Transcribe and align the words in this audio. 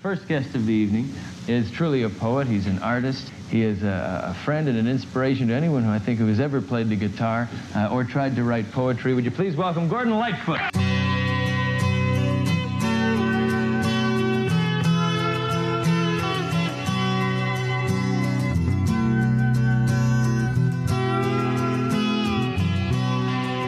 First 0.00 0.26
guest 0.26 0.54
of 0.54 0.64
the 0.64 0.72
evening 0.72 1.12
is 1.46 1.70
truly 1.70 2.04
a 2.04 2.08
poet. 2.08 2.46
He's 2.46 2.66
an 2.66 2.78
artist. 2.78 3.30
He 3.50 3.62
is 3.62 3.82
a, 3.82 4.30
a 4.30 4.34
friend 4.44 4.66
and 4.66 4.78
an 4.78 4.88
inspiration 4.88 5.48
to 5.48 5.54
anyone 5.54 5.82
who 5.82 5.90
I 5.90 5.98
think 5.98 6.18
who 6.18 6.26
has 6.28 6.40
ever 6.40 6.62
played 6.62 6.88
the 6.88 6.96
guitar 6.96 7.50
uh, 7.76 7.88
or 7.92 8.04
tried 8.04 8.34
to 8.36 8.44
write 8.44 8.70
poetry. 8.72 9.12
Would 9.12 9.24
you 9.24 9.30
please 9.30 9.56
welcome 9.56 9.88
Gordon 9.88 10.16
Lightfoot? 10.16 10.60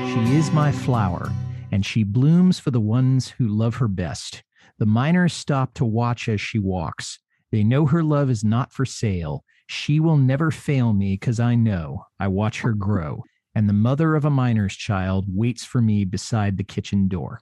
She 0.09 0.37
is 0.37 0.51
my 0.51 0.73
flower, 0.73 1.31
and 1.71 1.85
she 1.85 2.05
blooms 2.05 2.59
for 2.59 2.71
the 2.71 2.81
ones 2.81 3.29
who 3.29 3.47
love 3.47 3.77
her 3.77 3.89
best. 3.89 4.43
The 4.83 4.87
miners 4.87 5.33
stop 5.33 5.75
to 5.75 5.85
watch 5.85 6.29
as 6.29 6.41
she 6.41 6.59
walks. 6.59 7.21
They 7.53 7.63
know 7.63 7.87
her 7.87 8.03
love 8.03 8.29
is 8.31 8.43
not 8.43 8.73
for 8.73 8.85
sale. 8.85 9.45
She 9.69 10.01
will 10.01 10.17
never 10.17 10.51
fail 10.51 10.93
me 10.93 11.13
because 11.13 11.39
I 11.39 11.55
know 11.55 12.07
I 12.19 12.27
watch 12.27 12.63
her 12.63 12.73
grow. 12.73 13.23
And 13.55 13.69
the 13.69 13.75
mother 13.75 14.17
of 14.17 14.25
a 14.25 14.31
miner's 14.31 14.75
child 14.75 15.27
waits 15.29 15.65
for 15.65 15.81
me 15.81 16.05
beside 16.05 16.57
the 16.57 16.65
kitchen 16.65 17.07
door. 17.07 17.39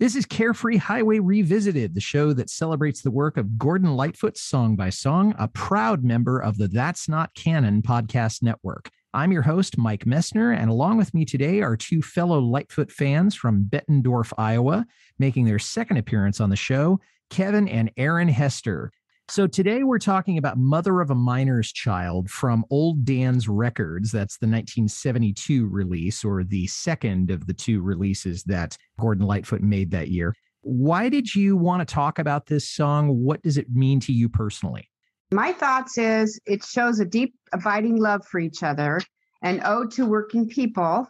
This 0.00 0.16
is 0.16 0.26
Carefree 0.26 0.78
Highway 0.78 1.20
Revisited, 1.20 1.94
the 1.94 2.00
show 2.00 2.32
that 2.32 2.50
celebrates 2.50 3.00
the 3.00 3.12
work 3.12 3.36
of 3.36 3.58
Gordon 3.58 3.94
Lightfoot 3.94 4.36
song 4.36 4.74
by 4.74 4.90
song, 4.90 5.36
a 5.38 5.46
proud 5.46 6.02
member 6.02 6.40
of 6.40 6.58
the 6.58 6.66
That's 6.66 7.08
Not 7.08 7.32
Canon 7.36 7.82
podcast 7.82 8.42
network. 8.42 8.90
I'm 9.14 9.30
your 9.30 9.42
host, 9.42 9.76
Mike 9.76 10.06
Messner, 10.06 10.56
and 10.56 10.70
along 10.70 10.96
with 10.96 11.12
me 11.12 11.26
today 11.26 11.60
are 11.60 11.76
two 11.76 12.00
fellow 12.00 12.38
Lightfoot 12.38 12.90
fans 12.90 13.34
from 13.34 13.64
Bettendorf, 13.64 14.32
Iowa, 14.38 14.86
making 15.18 15.44
their 15.44 15.58
second 15.58 15.98
appearance 15.98 16.40
on 16.40 16.48
the 16.48 16.56
show, 16.56 16.98
Kevin 17.28 17.68
and 17.68 17.90
Aaron 17.98 18.28
Hester. 18.28 18.90
So 19.28 19.46
today 19.46 19.82
we're 19.82 19.98
talking 19.98 20.38
about 20.38 20.56
Mother 20.56 21.02
of 21.02 21.10
a 21.10 21.14
Miner's 21.14 21.70
Child 21.70 22.30
from 22.30 22.64
Old 22.70 23.04
Dan's 23.04 23.50
Records. 23.50 24.12
That's 24.12 24.38
the 24.38 24.46
1972 24.46 25.68
release, 25.68 26.24
or 26.24 26.42
the 26.42 26.66
second 26.68 27.30
of 27.30 27.46
the 27.46 27.54
two 27.54 27.82
releases 27.82 28.42
that 28.44 28.78
Gordon 28.98 29.26
Lightfoot 29.26 29.60
made 29.60 29.90
that 29.90 30.08
year. 30.08 30.34
Why 30.62 31.10
did 31.10 31.34
you 31.34 31.54
want 31.58 31.86
to 31.86 31.94
talk 31.94 32.18
about 32.18 32.46
this 32.46 32.66
song? 32.66 33.08
What 33.08 33.42
does 33.42 33.58
it 33.58 33.70
mean 33.70 34.00
to 34.00 34.12
you 34.12 34.30
personally? 34.30 34.88
My 35.32 35.52
thoughts 35.52 35.96
is 35.96 36.38
it 36.44 36.62
shows 36.62 37.00
a 37.00 37.06
deep, 37.06 37.34
abiding 37.54 37.96
love 37.96 38.26
for 38.26 38.38
each 38.38 38.62
other, 38.62 39.00
an 39.40 39.62
ode 39.64 39.90
to 39.92 40.04
working 40.04 40.46
people, 40.46 41.08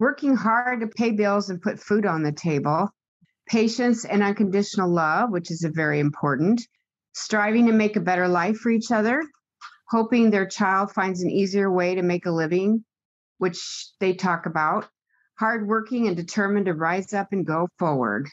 working 0.00 0.34
hard 0.34 0.80
to 0.80 0.88
pay 0.88 1.12
bills 1.12 1.48
and 1.48 1.62
put 1.62 1.78
food 1.78 2.04
on 2.04 2.24
the 2.24 2.32
table, 2.32 2.90
patience 3.48 4.04
and 4.04 4.20
unconditional 4.20 4.92
love, 4.92 5.30
which 5.30 5.52
is 5.52 5.62
a 5.62 5.70
very 5.70 6.00
important, 6.00 6.60
striving 7.12 7.66
to 7.66 7.72
make 7.72 7.94
a 7.94 8.00
better 8.00 8.26
life 8.26 8.56
for 8.56 8.70
each 8.70 8.90
other, 8.90 9.22
hoping 9.88 10.30
their 10.30 10.46
child 10.46 10.90
finds 10.90 11.22
an 11.22 11.30
easier 11.30 11.70
way 11.70 11.94
to 11.94 12.02
make 12.02 12.26
a 12.26 12.32
living, 12.32 12.84
which 13.38 13.92
they 14.00 14.12
talk 14.12 14.46
about, 14.46 14.88
hardworking 15.38 16.08
and 16.08 16.16
determined 16.16 16.66
to 16.66 16.74
rise 16.74 17.12
up 17.12 17.28
and 17.30 17.46
go 17.46 17.68
forward. 17.78 18.28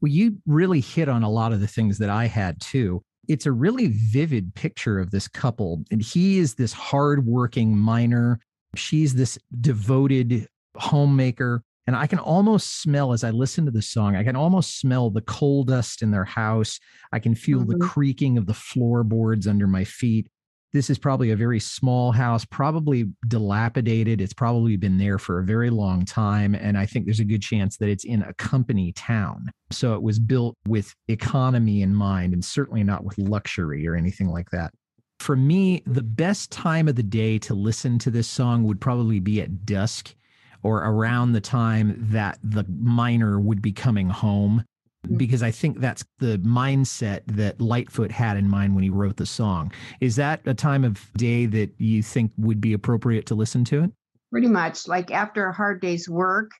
Well, 0.00 0.10
you 0.10 0.38
really 0.44 0.80
hit 0.80 1.08
on 1.08 1.22
a 1.22 1.30
lot 1.30 1.52
of 1.52 1.60
the 1.60 1.68
things 1.68 1.98
that 1.98 2.10
I 2.10 2.26
had 2.26 2.60
too 2.60 3.04
it's 3.28 3.46
a 3.46 3.52
really 3.52 3.88
vivid 3.88 4.54
picture 4.54 4.98
of 4.98 5.10
this 5.10 5.28
couple. 5.28 5.84
And 5.90 6.02
he 6.02 6.38
is 6.38 6.54
this 6.54 6.72
hardworking 6.72 7.76
miner. 7.76 8.40
She's 8.76 9.14
this 9.14 9.38
devoted 9.60 10.46
homemaker. 10.76 11.62
And 11.86 11.96
I 11.96 12.06
can 12.06 12.18
almost 12.18 12.82
smell 12.82 13.12
as 13.12 13.24
I 13.24 13.30
listen 13.30 13.64
to 13.64 13.70
the 13.70 13.82
song, 13.82 14.14
I 14.14 14.22
can 14.22 14.36
almost 14.36 14.78
smell 14.78 15.10
the 15.10 15.22
coal 15.22 15.64
dust 15.64 16.02
in 16.02 16.10
their 16.10 16.24
house. 16.24 16.78
I 17.12 17.18
can 17.18 17.34
feel 17.34 17.60
mm-hmm. 17.60 17.78
the 17.78 17.78
creaking 17.78 18.38
of 18.38 18.46
the 18.46 18.54
floorboards 18.54 19.46
under 19.46 19.66
my 19.66 19.84
feet 19.84 20.28
this 20.72 20.90
is 20.90 20.98
probably 20.98 21.30
a 21.30 21.36
very 21.36 21.58
small 21.58 22.12
house, 22.12 22.44
probably 22.44 23.06
dilapidated. 23.26 24.20
It's 24.20 24.32
probably 24.32 24.76
been 24.76 24.98
there 24.98 25.18
for 25.18 25.40
a 25.40 25.44
very 25.44 25.70
long 25.70 26.04
time. 26.04 26.54
And 26.54 26.78
I 26.78 26.86
think 26.86 27.06
there's 27.06 27.20
a 27.20 27.24
good 27.24 27.42
chance 27.42 27.76
that 27.78 27.88
it's 27.88 28.04
in 28.04 28.22
a 28.22 28.34
company 28.34 28.92
town. 28.92 29.50
So 29.70 29.94
it 29.94 30.02
was 30.02 30.18
built 30.18 30.56
with 30.68 30.94
economy 31.08 31.82
in 31.82 31.94
mind 31.94 32.34
and 32.34 32.44
certainly 32.44 32.84
not 32.84 33.04
with 33.04 33.18
luxury 33.18 33.86
or 33.88 33.96
anything 33.96 34.28
like 34.28 34.50
that. 34.50 34.72
For 35.18 35.36
me, 35.36 35.82
the 35.86 36.02
best 36.02 36.50
time 36.50 36.88
of 36.88 36.96
the 36.96 37.02
day 37.02 37.38
to 37.40 37.54
listen 37.54 37.98
to 38.00 38.10
this 38.10 38.28
song 38.28 38.64
would 38.64 38.80
probably 38.80 39.20
be 39.20 39.40
at 39.42 39.66
dusk 39.66 40.14
or 40.62 40.78
around 40.78 41.32
the 41.32 41.40
time 41.40 41.96
that 42.10 42.38
the 42.42 42.64
miner 42.68 43.40
would 43.40 43.60
be 43.60 43.72
coming 43.72 44.08
home. 44.08 44.64
Mm. 45.08 45.18
because 45.18 45.42
I 45.42 45.50
think 45.50 45.80
that's 45.80 46.04
the 46.18 46.38
mindset 46.38 47.20
that 47.26 47.60
Lightfoot 47.60 48.10
had 48.10 48.36
in 48.36 48.48
mind 48.48 48.74
when 48.74 48.84
he 48.84 48.90
wrote 48.90 49.16
the 49.16 49.26
song. 49.26 49.72
Is 50.00 50.16
that 50.16 50.40
a 50.46 50.54
time 50.54 50.84
of 50.84 51.10
day 51.14 51.46
that 51.46 51.70
you 51.78 52.02
think 52.02 52.32
would 52.36 52.60
be 52.60 52.72
appropriate 52.72 53.26
to 53.26 53.34
listen 53.34 53.64
to 53.66 53.84
it? 53.84 53.92
Pretty 54.30 54.48
much. 54.48 54.86
Like 54.86 55.10
after 55.10 55.46
a 55.46 55.52
hard 55.52 55.80
day's 55.80 56.08
work, 56.08 56.50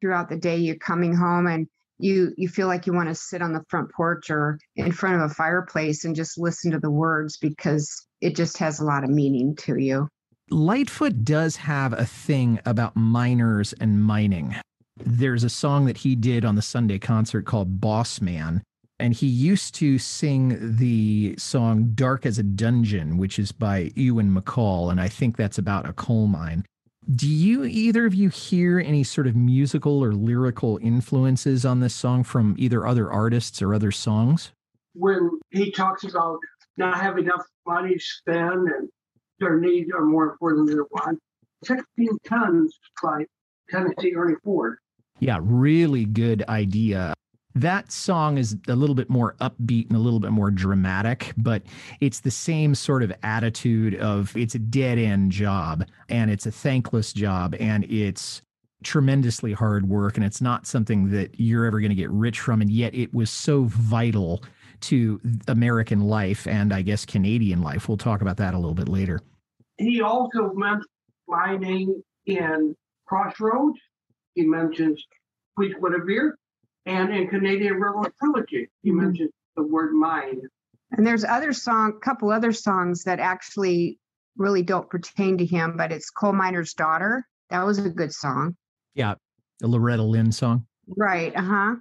throughout 0.00 0.28
the 0.28 0.36
day, 0.36 0.56
you're 0.56 0.76
coming 0.76 1.14
home 1.14 1.46
and 1.46 1.66
you 1.98 2.32
you 2.38 2.48
feel 2.48 2.66
like 2.66 2.86
you 2.86 2.94
want 2.94 3.08
to 3.08 3.14
sit 3.14 3.42
on 3.42 3.52
the 3.52 3.62
front 3.68 3.92
porch 3.92 4.30
or 4.30 4.58
in 4.76 4.90
front 4.90 5.16
of 5.16 5.30
a 5.30 5.34
fireplace 5.34 6.04
and 6.04 6.16
just 6.16 6.38
listen 6.38 6.70
to 6.70 6.78
the 6.78 6.90
words 6.90 7.36
because 7.36 8.06
it 8.22 8.34
just 8.34 8.56
has 8.58 8.80
a 8.80 8.84
lot 8.84 9.04
of 9.04 9.10
meaning 9.10 9.54
to 9.56 9.76
you. 9.76 10.08
Lightfoot 10.50 11.24
does 11.24 11.56
have 11.56 11.92
a 11.92 12.06
thing 12.06 12.58
about 12.64 12.96
miners 12.96 13.74
and 13.74 14.02
mining 14.02 14.56
there's 15.04 15.44
a 15.44 15.50
song 15.50 15.86
that 15.86 15.98
he 15.98 16.14
did 16.14 16.44
on 16.44 16.54
the 16.54 16.62
Sunday 16.62 16.98
concert 16.98 17.44
called 17.44 17.80
Boss 17.80 18.20
Man. 18.20 18.62
And 18.98 19.14
he 19.14 19.26
used 19.26 19.74
to 19.76 19.98
sing 19.98 20.76
the 20.76 21.34
song 21.38 21.92
Dark 21.94 22.26
as 22.26 22.38
a 22.38 22.42
Dungeon, 22.42 23.16
which 23.16 23.38
is 23.38 23.50
by 23.50 23.90
Ewan 23.94 24.34
MacColl. 24.34 24.90
And 24.90 25.00
I 25.00 25.08
think 25.08 25.36
that's 25.36 25.56
about 25.56 25.88
a 25.88 25.94
coal 25.94 26.26
mine. 26.26 26.66
Do 27.14 27.26
you 27.26 27.64
either 27.64 28.04
of 28.04 28.14
you 28.14 28.28
hear 28.28 28.78
any 28.78 29.02
sort 29.02 29.26
of 29.26 29.34
musical 29.34 30.04
or 30.04 30.12
lyrical 30.12 30.78
influences 30.82 31.64
on 31.64 31.80
this 31.80 31.94
song 31.94 32.24
from 32.24 32.54
either 32.58 32.86
other 32.86 33.10
artists 33.10 33.62
or 33.62 33.74
other 33.74 33.90
songs? 33.90 34.52
When 34.94 35.30
he 35.50 35.70
talks 35.70 36.04
about 36.04 36.38
not 36.76 37.00
having 37.00 37.24
enough 37.24 37.46
money 37.66 37.94
to 37.94 38.00
spend 38.00 38.68
and 38.68 38.88
their 39.38 39.58
needs 39.58 39.90
are 39.92 40.04
more 40.04 40.30
important 40.30 40.66
than 40.66 40.76
their 40.76 40.84
wants, 40.90 41.20
16 41.64 42.18
tons 42.26 42.78
by 43.02 43.24
Tennessee 43.70 44.14
Ernie 44.14 44.34
Ford. 44.44 44.76
Yeah, 45.20 45.38
really 45.40 46.06
good 46.06 46.42
idea. 46.48 47.14
That 47.54 47.92
song 47.92 48.38
is 48.38 48.56
a 48.68 48.76
little 48.76 48.94
bit 48.94 49.10
more 49.10 49.34
upbeat 49.40 49.88
and 49.88 49.96
a 49.96 50.00
little 50.00 50.20
bit 50.20 50.30
more 50.30 50.50
dramatic, 50.50 51.32
but 51.36 51.62
it's 52.00 52.20
the 52.20 52.30
same 52.30 52.74
sort 52.74 53.02
of 53.02 53.12
attitude 53.22 53.96
of 53.96 54.34
it's 54.36 54.54
a 54.54 54.58
dead 54.58 54.98
end 54.98 55.32
job 55.32 55.84
and 56.08 56.30
it's 56.30 56.46
a 56.46 56.50
thankless 56.50 57.12
job 57.12 57.54
and 57.58 57.84
it's 57.84 58.40
tremendously 58.82 59.52
hard 59.52 59.88
work 59.88 60.16
and 60.16 60.24
it's 60.24 60.40
not 60.40 60.66
something 60.66 61.10
that 61.10 61.38
you're 61.38 61.66
ever 61.66 61.80
going 61.80 61.90
to 61.90 61.96
get 61.96 62.10
rich 62.10 62.40
from. 62.40 62.62
And 62.62 62.70
yet 62.70 62.94
it 62.94 63.12
was 63.12 63.30
so 63.30 63.64
vital 63.64 64.42
to 64.82 65.20
American 65.48 66.00
life 66.00 66.46
and 66.46 66.72
I 66.72 66.82
guess 66.82 67.04
Canadian 67.04 67.62
life. 67.62 67.88
We'll 67.88 67.98
talk 67.98 68.22
about 68.22 68.38
that 68.38 68.54
a 68.54 68.58
little 68.58 68.74
bit 68.74 68.88
later. 68.88 69.20
He 69.76 70.00
also 70.00 70.52
meant 70.54 70.84
mining 71.28 72.02
in 72.26 72.74
Crossroads 73.06 73.78
he 74.34 74.42
mentions 74.42 75.04
Fleetwood 75.56 75.94
of 75.94 76.06
Beer, 76.06 76.36
and 76.86 77.14
in 77.14 77.28
Canadian 77.28 77.74
Railroad 77.74 78.12
Trilogy, 78.18 78.68
he 78.82 78.90
mm-hmm. 78.90 79.02
mentions 79.02 79.30
the 79.56 79.62
word 79.62 79.92
mine. 79.92 80.40
And 80.92 81.06
there's 81.06 81.24
other 81.24 81.52
song, 81.52 82.00
couple 82.02 82.30
other 82.30 82.52
songs 82.52 83.04
that 83.04 83.20
actually 83.20 83.98
really 84.36 84.62
don't 84.62 84.88
pertain 84.88 85.38
to 85.38 85.44
him, 85.44 85.76
but 85.76 85.92
it's 85.92 86.10
Coal 86.10 86.32
Miner's 86.32 86.74
Daughter. 86.74 87.26
That 87.50 87.64
was 87.64 87.78
a 87.78 87.90
good 87.90 88.12
song. 88.12 88.56
Yeah, 88.94 89.14
the 89.60 89.68
Loretta 89.68 90.02
Lynn 90.02 90.32
song. 90.32 90.66
Right. 90.96 91.34
Uh 91.36 91.42
huh. 91.42 91.74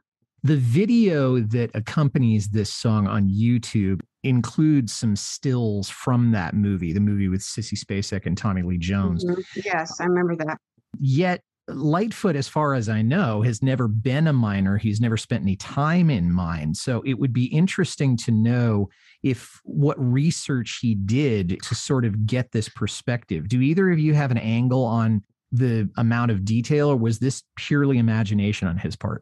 The 0.44 0.58
video 0.58 1.40
that 1.40 1.72
accompanies 1.74 2.50
this 2.50 2.74
song 2.74 3.08
on 3.08 3.28
YouTube 3.28 4.02
includes 4.24 4.94
some 4.94 5.16
stills 5.16 5.90
from 5.90 6.32
that 6.32 6.54
movie, 6.54 6.94
the 6.94 7.00
movie 7.00 7.28
with 7.28 7.42
Sissy 7.42 7.78
Spacek 7.78 8.26
and 8.26 8.38
Tommy 8.38 8.62
Lee 8.62 8.78
Jones. 8.78 9.26
Mm-hmm. 9.26 9.60
Yes, 9.66 10.00
I 10.00 10.06
remember 10.06 10.36
that. 10.46 10.58
Yet 11.00 11.42
Lightfoot, 11.74 12.36
as 12.36 12.48
far 12.48 12.74
as 12.74 12.90
I 12.90 13.02
know, 13.02 13.42
has 13.42 13.62
never 13.64 13.88
been 13.88 14.28
a 14.28 14.34
miner. 14.34 14.78
He's 14.78 15.02
never 15.02 15.18
spent 15.18 15.44
any 15.44 15.56
time 15.56 16.10
in 16.10 16.32
mines. 16.32 16.82
So 16.82 17.02
it 17.06 17.16
would 17.16 17.34
be 17.34 17.46
interesting 17.46 18.18
to 18.18 18.32
know 18.32 18.90
if 19.24 19.60
what 19.64 20.00
research 20.00 20.80
he 20.82 20.96
did 20.96 21.62
to 21.64 21.76
sort 21.76 22.06
of 22.06 22.26
get 22.26 22.52
this 22.52 22.70
perspective. 22.70 23.48
Do 23.48 23.62
either 23.62 23.92
of 23.92 24.00
you 24.00 24.14
have 24.14 24.32
an 24.32 24.38
angle 24.38 24.84
on 24.84 25.24
the 25.52 25.90
amount 25.98 26.32
of 26.32 26.46
detail, 26.46 26.90
or 26.90 26.96
was 26.96 27.20
this 27.20 27.44
purely 27.56 27.98
imagination 27.98 28.68
on 28.68 28.78
his 28.78 28.96
part? 28.96 29.22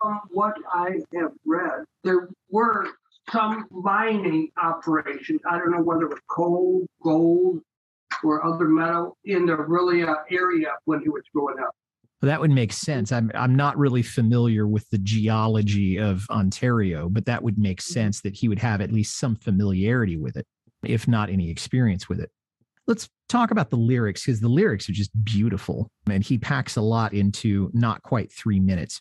From 0.00 0.20
what 0.30 0.54
I 0.72 1.00
have 1.14 1.32
read, 1.44 1.84
there 2.02 2.28
were 2.50 2.88
some 3.30 3.66
mining 3.70 4.50
operations. 4.62 5.40
I 5.48 5.58
don't 5.58 5.72
know 5.72 5.82
whether 5.82 6.02
it 6.02 6.10
was 6.10 6.20
coal, 6.28 6.86
gold, 7.02 7.60
or 8.22 8.44
other 8.46 8.66
metal 8.66 9.16
in 9.24 9.46
the 9.46 9.56
Orillia 9.56 10.08
uh, 10.08 10.22
area 10.30 10.72
when 10.84 11.00
he 11.00 11.08
was 11.08 11.22
growing 11.34 11.58
up. 11.58 11.74
Well, 12.20 12.28
that 12.28 12.40
would 12.40 12.50
make 12.50 12.72
sense. 12.72 13.12
I'm 13.12 13.30
I'm 13.34 13.54
not 13.54 13.76
really 13.76 14.02
familiar 14.02 14.66
with 14.66 14.88
the 14.90 14.98
geology 14.98 15.98
of 15.98 16.26
Ontario, 16.30 17.08
but 17.10 17.26
that 17.26 17.42
would 17.42 17.58
make 17.58 17.80
mm-hmm. 17.80 17.92
sense 17.92 18.22
that 18.22 18.36
he 18.36 18.48
would 18.48 18.58
have 18.58 18.80
at 18.80 18.92
least 18.92 19.18
some 19.18 19.36
familiarity 19.36 20.16
with 20.16 20.36
it, 20.36 20.46
if 20.82 21.06
not 21.06 21.28
any 21.28 21.50
experience 21.50 22.08
with 22.08 22.20
it. 22.20 22.30
Let's 22.86 23.08
talk 23.28 23.50
about 23.50 23.70
the 23.70 23.76
lyrics 23.76 24.24
because 24.24 24.40
the 24.40 24.48
lyrics 24.48 24.88
are 24.88 24.92
just 24.92 25.10
beautiful 25.24 25.90
and 26.08 26.22
he 26.22 26.38
packs 26.38 26.76
a 26.76 26.80
lot 26.80 27.12
into 27.12 27.70
not 27.74 28.02
quite 28.02 28.32
3 28.32 28.60
minutes. 28.60 29.00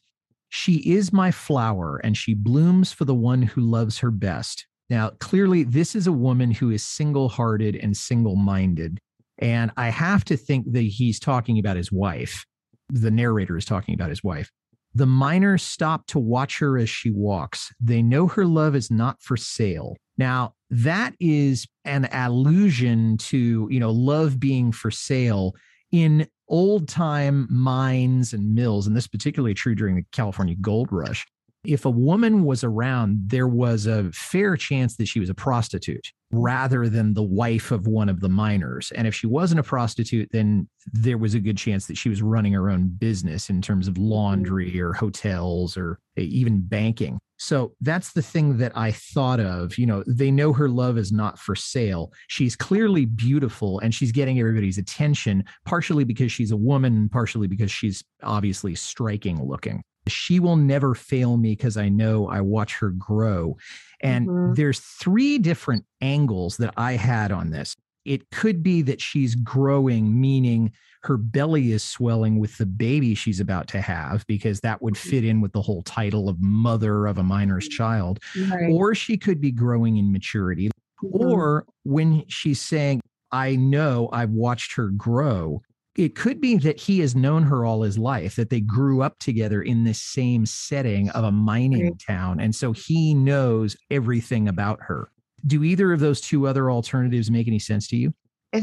She 0.50 0.78
is 0.78 1.14
my 1.14 1.32
flower 1.32 2.02
and 2.04 2.18
she 2.18 2.34
blooms 2.34 2.92
for 2.92 3.06
the 3.06 3.14
one 3.14 3.44
who 3.44 3.62
loves 3.62 4.00
her 4.00 4.10
best. 4.10 4.66
Now, 4.90 5.12
clearly, 5.20 5.64
this 5.64 5.96
is 5.96 6.08
a 6.08 6.12
woman 6.12 6.52
who 6.52 6.72
is 6.72 6.84
single 6.84 7.30
hearted 7.30 7.76
and 7.76 7.96
single 7.96 8.36
minded. 8.36 9.00
And 9.38 9.72
I 9.78 9.90
have 9.90 10.24
to 10.26 10.38
think 10.38 10.72
that 10.74 10.82
he's 10.82 11.20
talking 11.20 11.60
about 11.60 11.78
his 11.78 11.92
wife. 11.92 12.46
The 12.90 13.12
narrator 13.12 13.58
is 13.58 13.66
talking 13.66 13.94
about 13.94 14.10
his 14.10 14.24
wife. 14.24 14.52
The 14.94 15.06
miners 15.06 15.62
stop 15.62 16.08
to 16.08 16.20
watch 16.20 16.60
her 16.60 16.78
as 16.78 16.90
she 16.90 17.12
walks. 17.12 17.74
They 17.82 18.02
know 18.02 18.28
her 18.28 18.46
love 18.46 18.76
is 18.76 18.90
not 18.90 19.22
for 19.22 19.36
sale. 19.36 19.98
Now, 20.18 20.54
that 20.70 21.14
is 21.20 21.68
an 21.84 22.08
allusion 22.12 23.18
to, 23.18 23.68
you 23.70 23.80
know, 23.80 23.92
love 23.92 24.40
being 24.40 24.72
for 24.72 24.90
sale 24.90 25.54
in 25.92 26.28
old 26.48 26.88
time 26.88 27.48
mines 27.50 28.34
and 28.34 28.56
mills. 28.56 28.88
And 28.88 28.96
this 28.96 29.08
particularly 29.08 29.54
true 29.54 29.76
during 29.76 29.96
the 29.96 30.06
California 30.12 30.56
gold 30.62 30.88
rush 30.92 31.26
if 31.66 31.86
a 31.86 31.90
woman 31.90 32.46
was 32.46 32.64
around, 32.64 33.20
there 33.28 33.48
was 33.48 33.86
a 33.86 34.12
fair 34.12 34.56
chance 34.56 34.96
that 34.98 35.08
she 35.08 35.20
was 35.20 35.30
a 35.30 35.34
prostitute 35.34 36.12
rather 36.36 36.90
than 36.90 37.14
the 37.14 37.24
wife 37.24 37.72
of 37.72 37.88
one 37.88 38.10
of 38.10 38.20
the 38.20 38.30
miners. 38.30 38.92
And 38.96 39.08
if 39.08 39.16
she 39.16 39.28
wasn't 39.28 39.60
a 39.60 39.64
prostitute, 39.64 40.30
then 40.32 40.68
there 40.92 41.18
was 41.18 41.34
a 41.34 41.40
good 41.40 41.58
chance 41.58 41.88
that 41.88 41.98
she 41.98 42.10
was 42.10 42.22
running 42.22 42.54
her 42.54 42.70
own 42.70 42.88
business 42.88 43.50
in 43.50 43.62
terms 43.62 43.88
of 43.88 43.96
mm-hmm. 43.96 44.10
laundry 44.10 44.82
or 44.82 44.94
hotels 44.94 45.78
or 45.78 46.00
even 46.18 46.62
banking. 46.62 47.20
So 47.38 47.74
that's 47.82 48.14
the 48.14 48.22
thing 48.22 48.58
that 48.60 48.72
I 48.78 48.92
thought 48.92 49.40
of. 49.40 49.78
You 49.78 49.86
know, 49.86 50.04
they 50.08 50.32
know 50.32 50.54
her 50.54 50.70
love 50.70 50.98
is 50.98 51.12
not 51.12 51.38
for 51.38 51.56
sale. 51.56 52.14
She's 52.28 52.56
clearly 52.56 53.06
beautiful 53.06 53.80
and 53.80 53.94
she's 53.94 54.12
getting 54.12 54.40
everybody's 54.40 54.78
attention, 54.78 55.44
partially 55.66 56.06
because 56.06 56.32
she's 56.32 56.52
a 56.52 56.58
woman, 56.58 57.10
partially 57.10 57.48
because 57.48 57.72
she's 57.72 58.04
obviously 58.24 58.76
striking 58.76 59.44
looking 59.44 59.84
she 60.08 60.40
will 60.40 60.56
never 60.56 60.96
fail 60.96 61.38
me 61.38 61.52
because 61.52 61.78
I 61.78 61.90
know 61.90 62.28
I 62.28 62.42
watch 62.42 62.78
her 62.78 62.90
grow. 62.90 63.58
And 64.02 64.28
mm-hmm. 64.28 64.54
there's 64.54 64.80
three 64.80 65.38
different 65.38 65.86
angles 66.02 66.58
that 66.58 66.74
I 66.78 66.94
had 66.94 67.32
on 67.32 67.50
this. 67.50 67.76
It 68.04 68.30
could 68.30 68.62
be 68.62 68.84
that 68.84 69.02
she's 69.02 69.34
growing, 69.34 70.20
meaning 70.22 70.72
her 71.04 71.18
belly 71.18 71.72
is 71.72 71.84
swelling 71.84 72.40
with 72.40 72.58
the 72.58 72.66
baby 72.66 73.16
she's 73.16 73.40
about 73.40 73.68
to 73.70 73.82
have, 73.82 74.26
because 74.28 74.60
that 74.62 74.82
would 74.82 74.94
mm-hmm. 74.94 75.10
fit 75.10 75.26
in 75.26 75.42
with 75.42 75.54
the 75.54 75.62
whole 75.62 75.82
title 75.84 76.30
of 76.30 76.42
mother 76.42 77.08
of 77.08 77.18
a 77.18 77.24
miner's 77.24 77.68
child. 77.68 78.20
Right. 78.50 78.72
Or 78.72 78.94
she 78.94 79.18
could 79.18 79.42
be 79.42 79.52
growing 79.52 79.98
in 79.98 80.12
maturity. 80.12 80.70
Mm-hmm. 81.04 81.26
Or 81.32 81.66
when 81.84 82.26
she's 82.28 82.62
saying, 82.62 83.02
I 83.32 83.56
know 83.56 84.10
I've 84.14 84.32
watched 84.32 84.76
her 84.76 84.90
grow, 84.90 85.62
it 85.96 86.16
could 86.16 86.42
be 86.42 86.58
that 86.58 86.80
he 86.80 87.00
has 87.00 87.16
known 87.16 87.44
her 87.44 87.66
all 87.66 87.82
his 87.82 87.98
life, 87.98 88.36
that 88.36 88.50
they 88.50 88.60
grew 88.60 89.02
up 89.02 89.18
together 89.20 89.62
in 89.62 89.84
this 89.84 90.02
same 90.02 90.46
setting 90.46 91.10
of 91.12 91.24
a 91.24 91.32
mining 91.32 91.98
town. 91.98 92.40
And 92.40 92.54
so 92.54 92.74
he 92.74 93.14
knows 93.14 93.78
everything 93.90 94.50
about 94.50 94.80
her. 94.82 95.10
Do 95.48 95.64
either 95.64 95.94
of 95.94 96.02
those 96.02 96.20
two 96.20 96.48
other 96.48 96.70
alternatives 96.70 97.32
make 97.32 97.48
any 97.48 97.60
sense 97.60 97.88
to 97.90 97.98
you? 97.98 98.14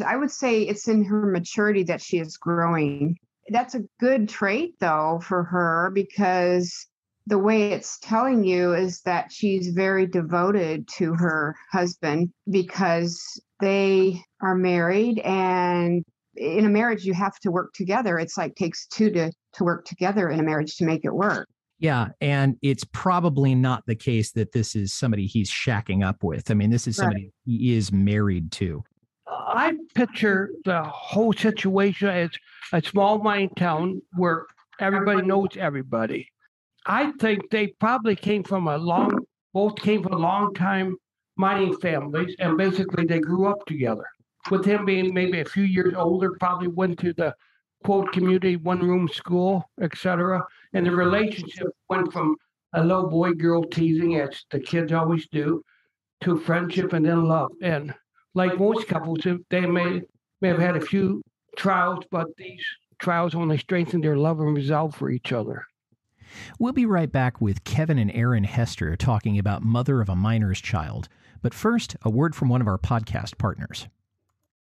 I 0.04 0.16
would 0.16 0.30
say 0.30 0.62
it's 0.62 0.88
in 0.88 1.04
her 1.04 1.26
maturity 1.26 1.82
that 1.84 2.02
she 2.02 2.18
is 2.18 2.36
growing. 2.36 3.16
That's 3.48 3.74
a 3.74 3.84
good 4.00 4.28
trait, 4.28 4.74
though, 4.80 5.20
for 5.22 5.44
her 5.44 5.90
because 5.94 6.86
the 7.26 7.38
way 7.38 7.72
it's 7.72 7.98
telling 8.00 8.42
you 8.44 8.74
is 8.74 9.00
that 9.02 9.30
she's 9.30 9.68
very 9.68 10.06
devoted 10.06 10.88
to 10.96 11.14
her 11.14 11.54
husband 11.70 12.30
because 12.50 13.22
they 13.60 14.20
are 14.40 14.56
married 14.56 15.18
and 15.20 16.04
in 16.36 16.64
a 16.64 16.68
marriage 16.68 17.04
you 17.04 17.14
have 17.14 17.38
to 17.40 17.50
work 17.50 17.72
together. 17.74 18.18
It's 18.18 18.36
like 18.36 18.54
takes 18.54 18.86
two 18.86 19.10
to 19.10 19.32
to 19.54 19.64
work 19.64 19.84
together 19.84 20.30
in 20.30 20.40
a 20.40 20.42
marriage 20.42 20.76
to 20.76 20.84
make 20.84 21.04
it 21.04 21.14
work. 21.14 21.48
Yeah 21.78 22.08
and 22.20 22.56
it's 22.62 22.84
probably 22.84 23.54
not 23.54 23.84
the 23.86 23.96
case 23.96 24.32
that 24.32 24.52
this 24.52 24.74
is 24.74 24.94
somebody 24.94 25.26
he's 25.26 25.50
shacking 25.50 26.04
up 26.04 26.22
with. 26.22 26.50
I 26.50 26.54
mean 26.54 26.70
this 26.70 26.86
is 26.86 26.96
somebody 26.96 27.24
right. 27.24 27.32
he 27.44 27.74
is 27.74 27.92
married 27.92 28.52
to. 28.52 28.82
I 29.26 29.74
picture 29.94 30.50
the 30.64 30.82
whole 30.84 31.32
situation 31.32 32.08
as 32.08 32.30
a 32.72 32.82
small 32.82 33.18
mine 33.18 33.50
town 33.56 34.00
where 34.16 34.46
everybody 34.78 35.22
knows 35.22 35.48
everybody. 35.58 36.28
I 36.86 37.12
think 37.20 37.50
they 37.50 37.68
probably 37.68 38.16
came 38.16 38.42
from 38.42 38.68
a 38.68 38.78
long 38.78 39.18
both 39.52 39.76
came 39.76 40.02
from 40.02 40.14
a 40.14 40.18
long 40.18 40.54
time 40.54 40.96
mining 41.36 41.76
families 41.78 42.34
and 42.38 42.56
basically 42.56 43.04
they 43.06 43.20
grew 43.20 43.46
up 43.46 43.64
together 43.66 44.06
with 44.50 44.64
him 44.64 44.84
being 44.84 45.14
maybe 45.14 45.40
a 45.40 45.44
few 45.44 45.64
years 45.64 45.94
older, 45.96 46.32
probably 46.38 46.68
went 46.68 46.98
to 47.00 47.12
the 47.12 47.34
quote 47.84 48.12
community 48.12 48.56
one 48.56 48.80
room 48.80 49.08
school, 49.08 49.68
etc. 49.80 50.44
And 50.72 50.86
the 50.86 50.90
relationship 50.90 51.68
went 51.88 52.12
from 52.12 52.36
a 52.74 52.82
little 52.82 53.08
boy 53.08 53.32
girl 53.32 53.64
teasing, 53.64 54.16
as 54.20 54.44
the 54.50 54.60
kids 54.60 54.92
always 54.92 55.26
do, 55.28 55.62
to 56.22 56.38
friendship 56.38 56.92
and 56.92 57.04
then 57.04 57.24
love. 57.24 57.52
And 57.62 57.94
like 58.34 58.58
most 58.58 58.88
couples, 58.88 59.20
they 59.50 59.66
may 59.66 60.02
may 60.40 60.48
have 60.48 60.58
had 60.58 60.76
a 60.76 60.80
few 60.80 61.22
trials, 61.56 62.04
but 62.10 62.26
these 62.36 62.64
trials 62.98 63.34
only 63.34 63.58
strengthened 63.58 64.02
their 64.02 64.16
love 64.16 64.40
and 64.40 64.56
resolve 64.56 64.94
for 64.94 65.10
each 65.10 65.32
other. 65.32 65.66
We'll 66.58 66.72
be 66.72 66.86
right 66.86 67.12
back 67.12 67.40
with 67.40 67.64
Kevin 67.64 67.98
and 67.98 68.10
Aaron 68.12 68.44
Hester 68.44 68.96
talking 68.96 69.38
about 69.38 69.62
Mother 69.62 70.00
of 70.00 70.08
a 70.08 70.16
Miner's 70.16 70.60
Child. 70.60 71.08
But 71.42 71.52
first, 71.52 71.96
a 72.02 72.10
word 72.10 72.34
from 72.34 72.48
one 72.48 72.60
of 72.60 72.68
our 72.68 72.78
podcast 72.78 73.36
partners. 73.36 73.88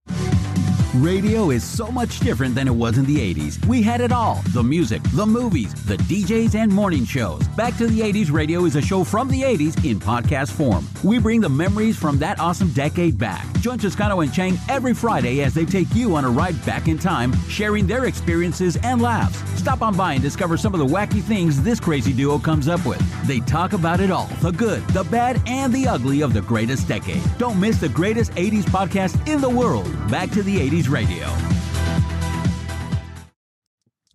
Bye. 0.10 0.49
Radio 0.96 1.52
is 1.52 1.64
so 1.64 1.92
much 1.92 2.20
different 2.20 2.56
than 2.56 2.68
it 2.68 2.74
was 2.74 2.98
in 2.98 3.06
the 3.06 3.18
80s. 3.18 3.64
We 3.68 3.84
had 3.84 4.02
it 4.02 4.12
all 4.12 4.42
the 4.54 4.64
music, 4.64 5.04
the 5.14 5.26
movies, 5.26 5.72
the 5.86 5.98
DJs, 5.98 6.56
and 6.56 6.72
morning 6.72 7.06
shows. 7.06 7.48
Back 7.50 7.78
to 7.78 7.86
the 7.86 8.00
80s 8.00 8.32
Radio 8.32 8.66
is 8.66 8.76
a 8.76 8.82
show 8.82 9.04
from 9.04 9.28
the 9.28 9.44
80s 9.44 9.86
in 9.88 10.00
podcast 10.00 10.52
form. 10.52 10.88
We 11.04 11.20
bring 11.20 11.42
the 11.42 11.50
memories 11.50 11.96
from 11.96 12.18
that 12.20 12.40
awesome 12.40 12.70
decade 12.72 13.20
back. 13.20 13.46
Join 13.60 13.78
Toscano 13.78 14.22
and 14.22 14.34
Chang 14.34 14.58
every 14.68 14.96
Friday 14.96 15.42
as 15.42 15.54
they 15.54 15.66
take 15.66 15.94
you 15.94 16.16
on 16.16 16.26
a 16.26 16.30
ride 16.30 16.66
back 16.66 16.88
in 16.88 16.98
time, 16.98 17.34
sharing 17.48 17.86
their 17.86 18.06
experiences 18.06 18.76
and 18.78 19.00
laughs. 19.00 19.38
Stop 19.60 19.84
on 19.84 19.96
by 19.96 20.14
and 20.14 20.24
discover 20.24 20.58
some 20.58 20.74
of 20.74 20.80
the 20.80 20.86
wacky 20.88 21.22
things 21.22 21.62
this 21.62 21.80
crazy 21.80 22.14
duo 22.14 22.40
comes 22.40 22.68
up 22.68 22.84
with. 22.86 23.00
They 23.28 23.42
talk 23.42 23.74
about 23.74 24.00
it 24.00 24.10
all 24.10 24.28
the 24.42 24.52
good, 24.52 24.86
the 24.88 25.04
bad, 25.04 25.40
and 25.46 25.72
the 25.72 25.88
ugly 25.88 26.22
of 26.24 26.34
the 26.34 26.42
greatest 26.42 26.88
decade. 26.88 27.22
Don't 27.38 27.60
miss 27.60 27.78
the 27.78 27.90
greatest 27.90 28.32
80s 28.32 28.64
podcast 28.64 29.28
in 29.28 29.40
the 29.40 29.50
world. 29.50 29.86
Back 30.10 30.32
to 30.32 30.42
the 30.42 30.58
80s 30.58 30.79
Radio. 30.88 31.28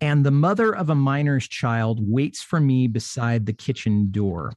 And 0.01 0.25
the 0.25 0.31
mother 0.31 0.75
of 0.75 0.89
a 0.89 0.95
miner's 0.95 1.47
child 1.47 1.99
waits 2.01 2.41
for 2.41 2.59
me 2.59 2.87
beside 2.87 3.45
the 3.45 3.53
kitchen 3.53 4.09
door. 4.11 4.53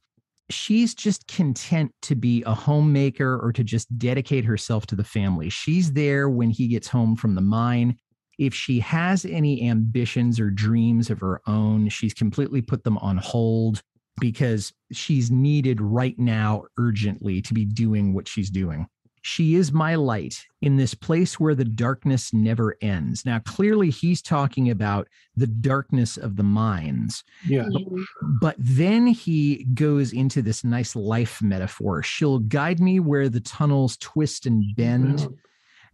She's 0.49 0.95
just 0.95 1.27
content 1.27 1.91
to 2.03 2.15
be 2.15 2.43
a 2.43 2.53
homemaker 2.53 3.39
or 3.39 3.53
to 3.53 3.63
just 3.63 3.95
dedicate 3.97 4.45
herself 4.45 4.87
to 4.87 4.95
the 4.95 5.03
family. 5.03 5.49
She's 5.49 5.93
there 5.93 6.29
when 6.29 6.49
he 6.49 6.67
gets 6.67 6.87
home 6.87 7.15
from 7.15 7.35
the 7.35 7.41
mine. 7.41 7.97
If 8.37 8.53
she 8.53 8.79
has 8.79 9.25
any 9.25 9.69
ambitions 9.69 10.39
or 10.39 10.49
dreams 10.49 11.09
of 11.09 11.19
her 11.19 11.41
own, 11.45 11.89
she's 11.89 12.13
completely 12.13 12.61
put 12.61 12.83
them 12.83 12.97
on 12.97 13.17
hold 13.17 13.81
because 14.19 14.73
she's 14.91 15.29
needed 15.29 15.81
right 15.81 16.17
now 16.17 16.63
urgently 16.77 17.41
to 17.41 17.53
be 17.53 17.65
doing 17.65 18.13
what 18.13 18.27
she's 18.27 18.49
doing. 18.49 18.87
She 19.21 19.55
is 19.55 19.71
my 19.71 19.95
light 19.95 20.45
in 20.61 20.77
this 20.77 20.93
place 20.93 21.39
where 21.39 21.55
the 21.55 21.65
darkness 21.65 22.33
never 22.33 22.75
ends. 22.81 23.25
Now, 23.25 23.39
clearly, 23.39 23.89
he's 23.89 24.21
talking 24.21 24.69
about 24.69 25.07
the 25.35 25.47
darkness 25.47 26.17
of 26.17 26.35
the 26.35 26.43
mines. 26.43 27.23
Yeah. 27.47 27.67
But 28.41 28.55
then 28.57 29.07
he 29.07 29.65
goes 29.73 30.13
into 30.13 30.41
this 30.41 30.63
nice 30.63 30.95
life 30.95 31.41
metaphor. 31.41 32.03
She'll 32.03 32.39
guide 32.39 32.79
me 32.79 32.99
where 32.99 33.29
the 33.29 33.41
tunnels 33.41 33.97
twist 33.97 34.45
and 34.45 34.63
bend. 34.75 35.27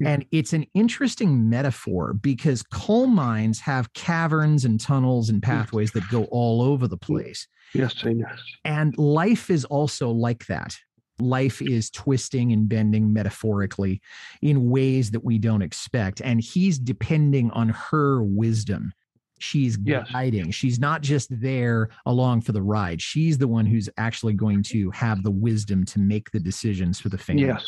And 0.04 0.26
it's 0.32 0.52
an 0.54 0.66
interesting 0.74 1.50
metaphor 1.50 2.14
because 2.14 2.64
coal 2.64 3.08
mines 3.08 3.60
have 3.62 3.94
caverns 3.94 4.66
and 4.66 4.80
tunnels 4.80 5.30
and 5.30 5.42
pathways 5.42 5.92
that 5.92 6.10
go 6.10 6.26
all 6.26 6.62
over 6.62 6.88
the 6.88 6.98
mm. 6.98 7.02
place. 7.02 7.48
Yes, 7.74 7.96
I 8.04 8.14
know. 8.14 8.28
And 8.64 8.98
life 8.98 9.50
is 9.50 9.66
also 9.66 10.10
like 10.10 10.48
that. 10.48 10.76
Life 11.20 11.62
is 11.62 11.90
twisting 11.90 12.52
and 12.52 12.68
bending 12.68 13.14
metaphorically 13.14 14.02
in 14.42 14.70
ways 14.70 15.12
that 15.12 15.24
we 15.24 15.38
don't 15.38 15.62
expect. 15.62 16.22
And 16.22 16.42
he's 16.42 16.78
depending 16.78 17.52
on 17.52 17.70
her 17.70 18.22
wisdom. 18.24 18.92
She's 19.40 19.78
Yes. 19.84 20.10
guiding. 20.12 20.52
She's 20.52 20.80
not 20.80 21.02
just 21.02 21.30
there 21.42 21.90
along 22.06 22.42
for 22.42 22.52
the 22.52 22.62
ride. 22.62 23.02
She's 23.02 23.38
the 23.38 23.48
one 23.48 23.66
who's 23.66 23.90
actually 23.98 24.34
going 24.34 24.64
to 24.64 24.92
have 24.92 25.24
the 25.24 25.32
wisdom 25.32 25.86
to 25.86 26.00
make 26.00 26.32
the 26.32 26.40
decisions 26.40 27.00
for 27.00 27.10
the 27.10 27.18
family. 27.18 27.44
Yes. 27.46 27.66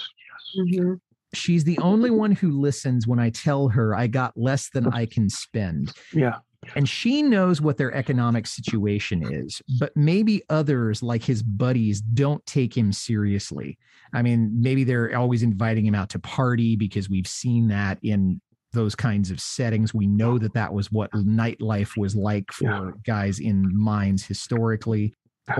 Mhm. 0.58 1.00
She's 1.34 1.66
the 1.66 1.78
only 1.80 2.10
one 2.10 2.32
who 2.32 2.52
listens 2.52 3.06
when 3.06 3.20
I 3.20 3.30
tell 3.32 3.68
her 3.70 3.94
I 3.94 4.08
got 4.08 4.38
less 4.38 4.70
than 4.70 4.88
I 4.88 5.06
can 5.06 5.30
spend. 5.30 5.92
Yeah. 6.14 6.38
And 6.76 6.90
she 6.90 7.22
knows 7.22 7.62
what 7.62 7.78
their 7.78 7.94
economic 7.94 8.48
situation 8.48 9.24
is, 9.32 9.62
but 9.80 9.96
maybe 9.96 10.42
others, 10.50 11.04
like 11.04 11.24
his 11.24 11.44
buddies, 11.44 12.02
don't 12.02 12.46
take 12.46 12.76
him 12.76 12.92
seriously. 12.92 13.78
I 14.14 14.22
mean, 14.22 14.52
maybe 14.54 14.84
they're 14.84 15.16
always 15.16 15.44
inviting 15.44 15.86
him 15.86 15.96
out 15.96 16.10
to 16.10 16.20
party 16.20 16.76
because 16.76 17.10
we've 17.10 17.28
seen 17.28 17.68
that 17.70 18.00
in 18.02 18.42
those 18.74 18.96
kinds 18.96 19.32
of 19.32 19.40
settings. 19.40 19.94
We 19.94 20.08
know 20.08 20.38
that 20.40 20.54
that 20.54 20.74
was 20.74 20.92
what 20.92 21.12
nightlife 21.12 21.96
was 21.96 22.16
like 22.16 22.52
for 22.52 22.64
Yeah. 22.66 22.92
guys 23.06 23.40
in 23.40 23.64
mines 23.78 24.26
historically. 24.26 25.14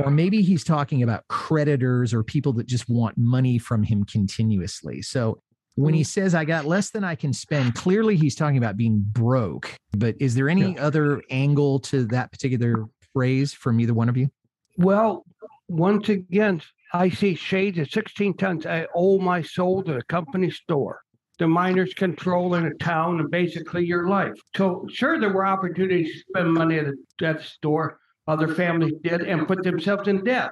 Or 0.04 0.12
maybe 0.12 0.42
he's 0.42 0.66
talking 0.66 1.02
about 1.02 1.26
creditors 1.30 2.14
or 2.14 2.22
people 2.22 2.52
that 2.54 2.68
just 2.68 2.90
want 2.90 3.18
money 3.18 3.58
from 3.58 3.84
him 3.84 4.04
continuously. 4.04 5.02
So 5.02 5.42
when 5.78 5.94
he 5.94 6.02
mm-hmm. 6.02 6.06
says, 6.06 6.34
I 6.34 6.44
got 6.44 6.66
less 6.66 6.90
than 6.90 7.04
I 7.04 7.14
can 7.14 7.32
spend, 7.32 7.76
clearly 7.76 8.16
he's 8.16 8.36
talking 8.36 8.58
about 8.58 8.78
being 8.78 9.00
broke. 9.00 9.72
But 9.96 10.16
is 10.20 10.34
there 10.34 10.50
any 10.50 10.78
other 10.78 11.22
angle 11.30 11.80
to 11.82 12.06
that 12.08 12.32
particular 12.32 12.88
phrase 13.14 13.54
from 13.54 13.80
either 13.80 13.94
one 13.94 14.10
of 14.10 14.18
you? 14.18 14.30
Well, 14.78 15.24
once 15.68 16.10
again, 16.10 16.62
I 16.94 17.10
see 17.10 17.36
shades 17.36 17.78
of 17.78 17.92
16 17.92 18.38
tons. 18.38 18.66
I 18.66 18.88
owe 18.96 19.20
my 19.20 19.44
soul 19.44 19.84
to 19.84 19.94
the 19.94 20.04
company 20.04 20.50
store. 20.50 21.02
The 21.38 21.48
miners 21.48 21.94
control 21.94 22.56
in 22.56 22.66
a 22.66 22.74
town 22.76 23.20
and 23.20 23.30
basically 23.30 23.86
your 23.86 24.10
life. 24.10 24.34
So, 24.56 24.88
sure, 24.92 25.20
there 25.20 25.32
were 25.32 25.46
opportunities 25.46 26.12
to 26.12 26.20
spend 26.30 26.54
money 26.54 26.80
at 26.80 26.88
the, 27.20 27.28
at 27.28 27.44
store. 27.44 28.00
Other 28.28 28.48
families 28.48 28.94
did 29.04 29.22
and 29.22 29.48
put 29.48 29.64
themselves 29.64 30.08
in 30.08 30.24
debt. 30.24 30.50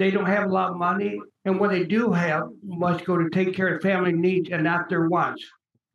They 0.00 0.10
don't 0.10 0.24
have 0.24 0.44
a 0.44 0.48
lot 0.48 0.70
of 0.70 0.78
money, 0.78 1.20
and 1.44 1.60
what 1.60 1.72
they 1.72 1.84
do 1.84 2.10
have 2.10 2.44
must 2.64 3.04
go 3.04 3.18
to 3.18 3.28
take 3.28 3.54
care 3.54 3.76
of 3.76 3.82
family 3.82 4.12
needs 4.12 4.48
and 4.50 4.64
not 4.64 4.88
their 4.88 5.10
wants. 5.10 5.44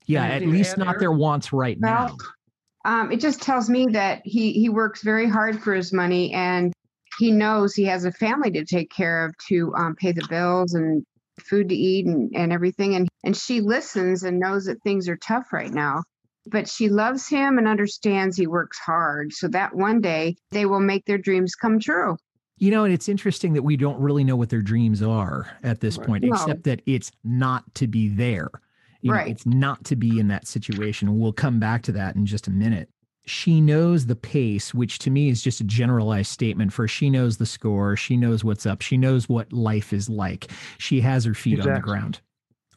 Yeah, 0.06 0.24
at 0.24 0.34
Anything 0.34 0.52
to 0.52 0.58
least 0.58 0.78
not 0.78 0.92
there? 0.92 1.00
their 1.00 1.12
wants 1.12 1.52
right 1.52 1.80
now. 1.80 2.16
Um, 2.86 3.12
it 3.12 3.20
just 3.20 3.42
tells 3.42 3.68
me 3.68 3.88
that 3.94 4.22
he 4.24 4.54
he 4.54 4.70
works 4.70 5.02
very 5.02 5.28
hard 5.28 5.60
for 5.60 5.74
his 5.74 5.92
money 5.92 6.32
and 6.34 6.72
he 7.18 7.32
knows 7.32 7.74
he 7.74 7.86
has 7.86 8.06
a 8.06 8.12
family 8.12 8.52
to 8.52 8.64
take 8.64 8.92
care 8.92 9.26
of 9.26 9.36
to 9.48 9.74
um, 9.76 9.96
pay 9.96 10.12
the 10.12 10.28
bills 10.30 10.76
and 10.76 11.04
food 11.40 11.70
to 11.70 11.76
eat 11.76 12.06
and, 12.06 12.32
and 12.36 12.54
everything 12.54 12.94
and 12.94 13.10
and 13.24 13.36
she 13.36 13.60
listens 13.60 14.22
and 14.22 14.40
knows 14.40 14.66
that 14.66 14.84
things 14.84 15.10
are 15.10 15.18
tough 15.18 15.52
right 15.52 15.74
now 15.74 16.04
but 16.46 16.70
she 16.70 16.90
loves 16.90 17.28
him 17.28 17.58
and 17.58 17.68
understands 17.68 18.38
he 18.38 18.46
works 18.46 18.78
hard 18.78 19.34
so 19.34 19.48
that 19.48 19.76
one 19.76 20.00
day 20.00 20.36
they 20.52 20.68
will 20.68 20.80
make 20.80 21.04
their 21.06 21.18
dreams 21.18 21.56
come 21.56 21.80
true 21.80 22.16
You 22.58 22.72
know, 22.72 22.86
and 22.86 22.94
it's 22.94 23.10
interesting 23.10 23.54
that 23.54 23.64
we 23.64 23.76
don't 23.76 24.00
really 24.00 24.24
know 24.24 24.36
what 24.36 24.50
their 24.50 24.62
dreams 24.62 25.02
are 25.02 25.48
at 25.62 25.82
this 25.82 25.98
Right. 25.98 26.08
point, 26.08 26.24
No. 26.24 26.34
except 26.34 26.64
that 26.64 26.82
it's 26.86 27.12
not 27.24 27.64
to 27.76 27.88
be 27.88 28.08
there. 28.08 28.50
You 29.02 29.12
know, 29.12 29.18
Right. 29.18 29.28
it's 29.32 29.46
not 29.46 29.84
to 29.86 29.96
be 29.96 30.20
in 30.20 30.30
that 30.30 30.48
situation. 30.48 31.20
We'll 31.20 31.34
come 31.34 31.60
back 31.60 31.82
to 31.84 31.92
that 31.94 32.16
in 32.16 32.26
just 32.26 32.48
a 32.48 32.52
minute. 32.52 32.90
She 33.28 33.60
knows 33.60 34.06
the 34.06 34.16
pace, 34.16 34.74
which 34.74 35.00
to 35.00 35.10
me 35.10 35.30
is 35.30 35.42
just 35.42 35.60
a 35.60 35.64
generalized 35.66 36.32
statement 36.32 36.72
for 36.72 36.88
she 36.88 37.10
knows 37.10 37.38
the 37.38 37.46
score. 37.46 37.96
She 37.96 38.16
knows 38.18 38.44
what's 38.44 38.66
up. 38.66 38.82
She 38.82 38.98
knows 38.98 39.28
what 39.28 39.52
life 39.52 39.92
is 39.92 40.10
like. 40.10 40.50
She 40.78 41.02
has 41.02 41.26
her 41.26 41.34
feet 41.34 41.60
on 41.60 41.74
the 41.74 41.80
ground. 41.80 42.22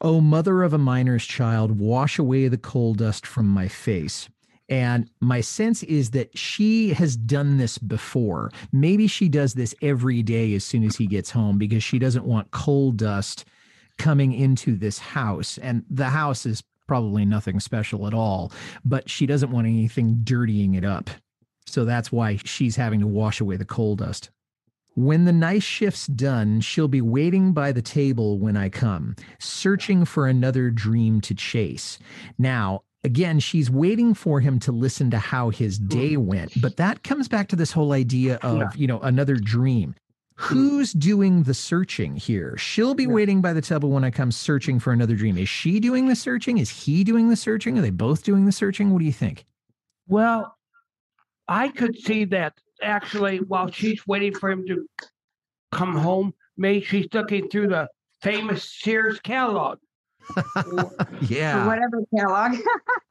Oh, 0.01 0.21
mother 0.21 0.63
of 0.63 0.73
a 0.73 0.79
miner's 0.79 1.25
child, 1.25 1.79
wash 1.79 2.19
away 2.19 2.49
the 2.49 2.57
coal 2.59 2.95
dust 2.95 3.27
from 3.27 3.47
my 3.49 3.69
face. 3.69 4.29
And 4.69 5.11
my 5.21 5.41
sense 5.41 5.83
is 5.85 6.11
that 6.11 6.37
she 6.37 6.93
has 6.93 7.17
done 7.17 7.57
this 7.57 7.79
before. 7.79 8.51
Maybe 8.73 9.07
she 9.07 9.29
does 9.29 9.55
this 9.55 9.75
every 9.81 10.23
day 10.23 10.55
as 10.55 10.65
soon 10.65 10.85
as 10.85 10.97
he 10.97 11.07
gets 11.07 11.31
home 11.31 11.57
because 11.59 11.83
she 11.83 11.99
doesn't 11.99 12.25
want 12.25 12.51
coal 12.51 12.93
dust 12.93 13.47
coming 13.97 14.33
into 14.33 14.77
this 14.77 14.99
house. 14.99 15.59
And 15.59 15.85
the 15.89 16.11
house 16.11 16.45
is 16.45 16.63
probably 16.87 17.25
nothing 17.25 17.61
special 17.61 18.07
at 18.07 18.15
all, 18.15 18.53
but 18.85 19.09
she 19.09 19.27
doesn't 19.27 19.51
want 19.51 19.67
anything 19.67 20.21
dirtying 20.23 20.75
it 20.75 20.85
up. 20.85 21.11
So 21.67 21.85
that's 21.85 22.11
why 22.11 22.39
she's 22.45 22.77
having 22.77 23.01
to 23.01 23.07
wash 23.07 23.41
away 23.41 23.57
the 23.57 23.65
coal 23.65 23.97
dust. 23.97 24.31
When 24.95 25.27
the 25.27 25.33
night 25.33 25.63
shift's 25.63 26.09
done, 26.09 26.61
she'll 26.61 26.89
be 26.89 27.01
waiting 27.01 27.53
by 27.53 27.71
the 27.71 27.83
table 27.83 28.39
when 28.39 28.57
I 28.57 28.69
come, 28.69 29.15
searching 29.39 30.05
for 30.05 30.27
another 30.27 30.71
dream 30.71 31.21
to 31.21 31.35
chase. 31.35 32.01
Now, 32.37 32.83
again, 33.09 33.41
she's 33.41 33.71
waiting 33.71 34.13
for 34.13 34.39
him 34.39 34.61
to 34.61 34.71
listen 34.71 35.11
to 35.11 35.19
how 35.19 35.49
his 35.49 35.79
hmm. 35.79 35.89
day 35.89 36.17
went, 36.19 36.61
but 36.61 36.77
that 36.77 37.03
comes 37.03 37.27
back 37.27 37.49
to 37.49 37.57
this 37.57 37.73
whole 37.73 37.93
idea 37.93 38.37
of, 38.43 38.59
Yeah. 38.59 38.71
you 38.77 38.87
know, 38.87 39.01
another 39.01 39.37
dream. 39.37 39.95
Hmm. 40.37 40.55
Who's 40.55 40.93
doing 40.93 41.45
the 41.45 41.55
searching 41.55 42.17
here? 42.17 42.55
She'll 42.59 42.95
be 42.95 43.05
Yeah. 43.05 43.15
waiting 43.15 43.41
by 43.41 43.55
the 43.55 43.63
table 43.63 43.91
when 43.91 44.05
I 44.05 44.11
come 44.11 44.31
searching 44.31 44.79
for 44.79 44.93
another 44.93 45.17
dream. 45.17 45.39
Is 45.39 45.49
she 45.49 45.81
doing 45.81 46.07
the 46.07 46.15
searching? 46.15 46.59
Is 46.59 46.69
he 46.69 47.03
doing 47.03 47.31
the 47.31 47.37
searching? 47.37 47.79
Are 47.79 47.81
they 47.81 47.91
both 47.91 48.25
doing 48.25 48.45
the 48.45 48.53
searching? 48.53 48.91
What 48.91 48.99
do 48.99 49.07
you 49.07 49.13
think? 49.13 49.47
Well, 50.07 50.55
I 51.49 51.69
could 51.69 51.97
see 51.97 52.27
that 52.27 52.53
actually 52.83 53.39
while 53.39 53.71
she's 53.71 54.07
waiting 54.07 54.35
for 54.35 54.51
him 54.51 54.67
to 54.67 54.87
come 55.73 55.97
home, 55.97 56.35
maybe 56.59 56.85
she's 56.85 57.09
looking 57.15 57.49
through 57.49 57.69
the 57.69 57.89
famous 58.21 58.71
Sears 58.81 59.19
catalog. 59.21 59.79
Or- 60.57 60.81
or 60.85 60.93
yeah. 61.23 61.67
whatever 61.67 62.03
catalog 62.17 62.57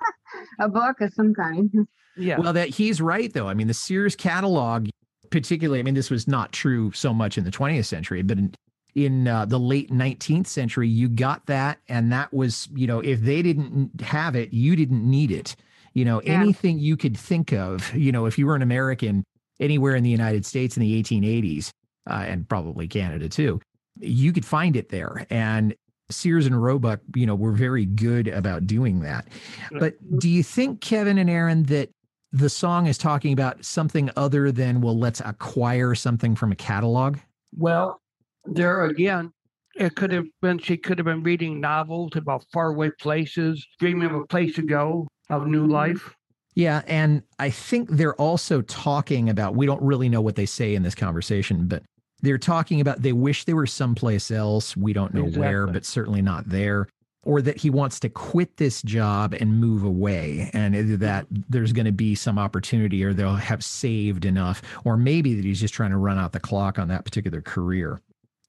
a 0.59 0.67
book 0.69 1.01
of 1.01 1.13
some 1.13 1.33
kind 1.33 1.69
yeah. 2.17 2.39
Well, 2.39 2.53
that 2.53 2.69
he's 2.69 2.99
right 2.99 3.31
though. 3.31 3.47
I 3.47 3.53
mean, 3.53 3.67
the 3.67 3.73
Sears 3.75 4.15
catalog, 4.15 4.89
particularly. 5.29 5.79
I 5.79 5.83
mean, 5.83 5.93
this 5.93 6.09
was 6.09 6.27
not 6.27 6.51
true 6.51 6.91
so 6.91 7.13
much 7.13 7.37
in 7.37 7.43
the 7.43 7.51
20th 7.51 7.85
century, 7.85 8.23
but 8.23 8.37
in 8.39 8.53
in 8.95 9.27
uh, 9.27 9.45
the 9.45 9.59
late 9.59 9.91
19th 9.91 10.47
century, 10.47 10.87
you 10.89 11.07
got 11.07 11.45
that, 11.45 11.77
and 11.87 12.11
that 12.11 12.33
was, 12.33 12.67
you 12.73 12.87
know, 12.87 12.99
if 13.01 13.21
they 13.21 13.43
didn't 13.43 14.01
have 14.01 14.35
it, 14.35 14.51
you 14.51 14.75
didn't 14.75 15.07
need 15.07 15.29
it. 15.29 15.55
You 15.93 16.03
know, 16.03 16.19
Yeah. 16.23 16.41
anything 16.41 16.79
you 16.79 16.97
could 16.97 17.15
think 17.15 17.53
of, 17.53 17.93
you 17.93 18.11
know, 18.11 18.25
if 18.25 18.39
you 18.39 18.47
were 18.47 18.55
an 18.55 18.63
American 18.63 19.23
anywhere 19.59 19.95
in 19.95 20.01
the 20.03 20.09
United 20.09 20.47
States 20.47 20.75
in 20.77 20.81
the 20.81 20.99
1880s, 21.03 21.69
uh, 22.09 22.25
and 22.27 22.49
probably 22.49 22.87
Canada 22.87 23.29
too, 23.29 23.59
you 23.99 24.33
could 24.33 24.45
find 24.45 24.75
it 24.75 24.89
there. 24.89 25.27
And 25.29 25.75
Sears 26.09 26.45
and 26.45 26.61
Roebuck, 26.61 27.01
you 27.15 27.25
know, 27.25 27.35
were 27.35 27.51
very 27.51 27.85
good 27.85 28.27
about 28.27 28.65
doing 28.65 29.01
that. 29.01 29.27
But 29.71 29.95
do 30.19 30.29
you 30.29 30.43
think, 30.43 30.81
Kevin 30.81 31.17
and 31.17 31.29
Aaron, 31.29 31.63
that 31.63 31.89
the 32.31 32.49
song 32.49 32.87
is 32.87 32.97
talking 32.97 33.33
about 33.33 33.63
something 33.65 34.09
other 34.15 34.51
than, 34.51 34.81
well, 34.81 34.97
let's 34.97 35.21
acquire 35.21 35.95
something 35.95 36.35
from 36.35 36.51
a 36.51 36.55
catalog? 36.55 37.17
Well, 37.55 38.01
there 38.45 38.85
again, 38.85 39.31
it 39.75 39.95
could 39.95 40.11
have 40.11 40.25
been 40.41 40.59
she 40.59 40.77
could 40.77 40.97
have 40.97 41.05
been 41.05 41.23
reading 41.23 41.59
novels 41.59 42.11
about 42.15 42.45
faraway 42.51 42.89
places, 42.99 43.65
dreaming 43.79 44.09
of 44.09 44.15
a 44.15 44.25
place 44.25 44.55
to 44.55 44.61
go, 44.61 45.07
of 45.29 45.47
new 45.47 45.63
mm-hmm. 45.63 45.71
life. 45.71 46.15
Yeah. 46.55 46.81
And 46.87 47.21
I 47.37 47.49
think 47.49 47.89
they're 47.89 48.15
also 48.15 48.61
talking 48.63 49.29
about, 49.29 49.55
we 49.55 49.65
don't 49.65 49.81
really 49.81 50.09
know 50.09 50.21
what 50.21 50.35
they 50.35 50.47
say 50.47 50.73
in 50.73 50.83
this 50.83 50.95
conversation, 50.95 51.67
but 51.67 51.83
they're 52.21 52.37
talking 52.37 52.81
about 52.81 53.01
they 53.01 53.13
wish 53.13 53.45
they 53.45 53.53
were 53.53 53.67
someplace 53.67 54.31
else. 54.31 54.75
We 54.75 54.93
don't 54.93 55.13
know 55.13 55.25
where, 55.25 55.67
but 55.67 55.85
certainly 55.85 56.21
not 56.21 56.49
there. 56.49 56.87
Or 57.23 57.41
that 57.41 57.57
he 57.57 57.69
wants 57.69 57.99
to 58.01 58.09
quit 58.09 58.55
this 58.55 58.81
job 58.81 59.33
and 59.33 59.59
move 59.59 59.83
away, 59.83 60.49
and 60.53 60.73
either 60.75 60.95
that 60.97 61.25
there's 61.29 61.73
going 61.73 61.85
to 61.85 61.91
be 61.91 62.15
some 62.15 62.39
opportunity, 62.39 63.03
or 63.03 63.13
they'll 63.13 63.35
have 63.35 63.65
saved 63.65 64.23
enough, 64.23 64.61
or 64.85 64.95
maybe 64.95 65.35
that 65.35 65.43
he's 65.43 65.59
just 65.59 65.73
trying 65.73 65.91
to 65.91 65.97
run 65.97 66.17
out 66.17 66.31
the 66.31 66.39
clock 66.39 66.79
on 66.79 66.87
that 66.87 67.03
particular 67.03 67.41
career. 67.41 67.99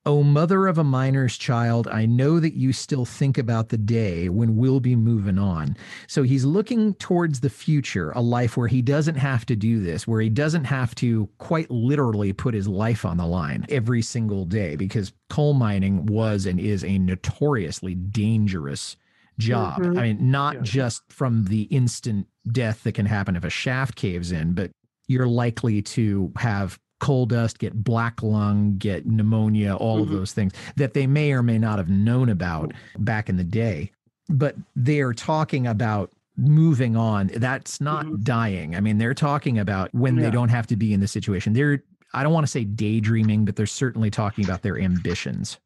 Oh, 0.07 0.23
mother 0.23 0.67
of 0.69 0.78
a 0.78 0.85
miner's 0.85 1.37
child, 1.37 1.87
I 1.88 2.07
know 2.07 2.40
that 2.40 2.55
you 2.55 2.73
still 2.73 3.05
think 3.05 3.37
about 3.37 3.69
the 3.69 3.76
day 3.76 4.31
when 4.31 4.57
we'll 4.57 4.81
be 4.81 4.97
moving 4.97 5.38
on. 5.38 5.76
So 6.07 6.23
he's 6.23 6.47
looking 6.47 6.95
towards 6.95 7.40
the 7.40 7.50
future, 7.50 8.12
a 8.12 8.23
life 8.23 8.57
where 8.57 8.69
he 8.69 8.81
doesn't 8.81 9.17
have 9.17 9.45
to 9.47 9.57
do 9.57 9.81
this, 9.83 10.07
where 10.09 10.21
he 10.23 10.31
doesn't 10.31 10.64
have 10.64 10.95
to 10.97 11.28
quite 11.38 11.71
literally 11.71 12.33
put 12.33 12.55
his 12.55 12.67
life 12.69 13.05
on 13.05 13.19
the 13.19 13.26
line 13.26 13.67
every 13.69 14.00
single 14.00 14.47
day, 14.47 14.76
because 14.76 15.12
coal 15.28 15.52
mining 15.52 16.07
was 16.07 16.47
and 16.47 16.59
is 16.59 16.85
a 16.85 16.99
notoriously 16.99 17.95
dangerous 17.95 18.97
job. 19.38 19.83
Mhm. 19.83 19.99
I 19.99 20.02
mean, 20.02 20.31
not 20.31 20.55
Yeah. 20.57 20.61
just 20.62 21.02
from 21.12 21.45
the 21.45 21.62
instant 21.64 22.28
death 22.50 22.83
that 22.85 22.93
can 22.93 23.07
happen 23.07 23.37
if 23.37 23.45
a 23.45 23.50
shaft 23.50 23.95
caves 23.97 24.33
in, 24.33 24.55
but 24.55 24.71
you're 25.07 25.28
likely 25.28 25.83
to 25.83 26.33
have 26.37 26.78
coal 27.00 27.26
dust, 27.26 27.59
get 27.59 27.85
black 27.85 28.23
lung, 28.23 28.76
get 28.78 29.07
pneumonia, 29.07 29.75
all 29.75 30.02
of 30.02 30.09
Mhm. 30.09 30.12
those 30.12 30.33
things 30.33 30.52
that 30.76 30.95
they 30.95 31.07
may 31.07 31.33
or 31.33 31.43
may 31.43 31.59
not 31.59 31.78
have 31.78 31.88
known 31.88 32.28
about 32.28 32.73
back 32.99 33.28
in 33.28 33.37
the 33.37 33.45
day. 33.45 33.90
but 34.31 34.55
they're 34.76 35.14
talking 35.14 35.67
about 35.67 36.12
moving 36.37 36.95
on. 36.97 37.28
That's 37.28 37.81
not 37.81 38.05
Mhm. 38.05 38.23
dying. 38.25 38.76
I 38.76 38.81
mean, 38.81 38.99
they're 38.99 39.14
talking 39.14 39.59
about 39.59 39.88
when 39.95 40.17
they 40.17 40.31
don't 40.31 40.50
have 40.50 40.67
to 40.67 40.76
be 40.76 40.93
in 40.93 41.00
the 41.00 41.09
situation. 41.09 41.55
They're, 41.55 41.83
I 42.12 42.23
don't 42.25 42.35
want 42.35 42.45
to 42.45 42.50
say 42.50 42.64
daydreaming, 42.64 43.47
but 43.47 43.57
they're 43.57 43.64
certainly 43.64 44.11
talking 44.11 44.45
about 44.45 44.61
their 44.61 44.78
ambitions. 44.78 45.59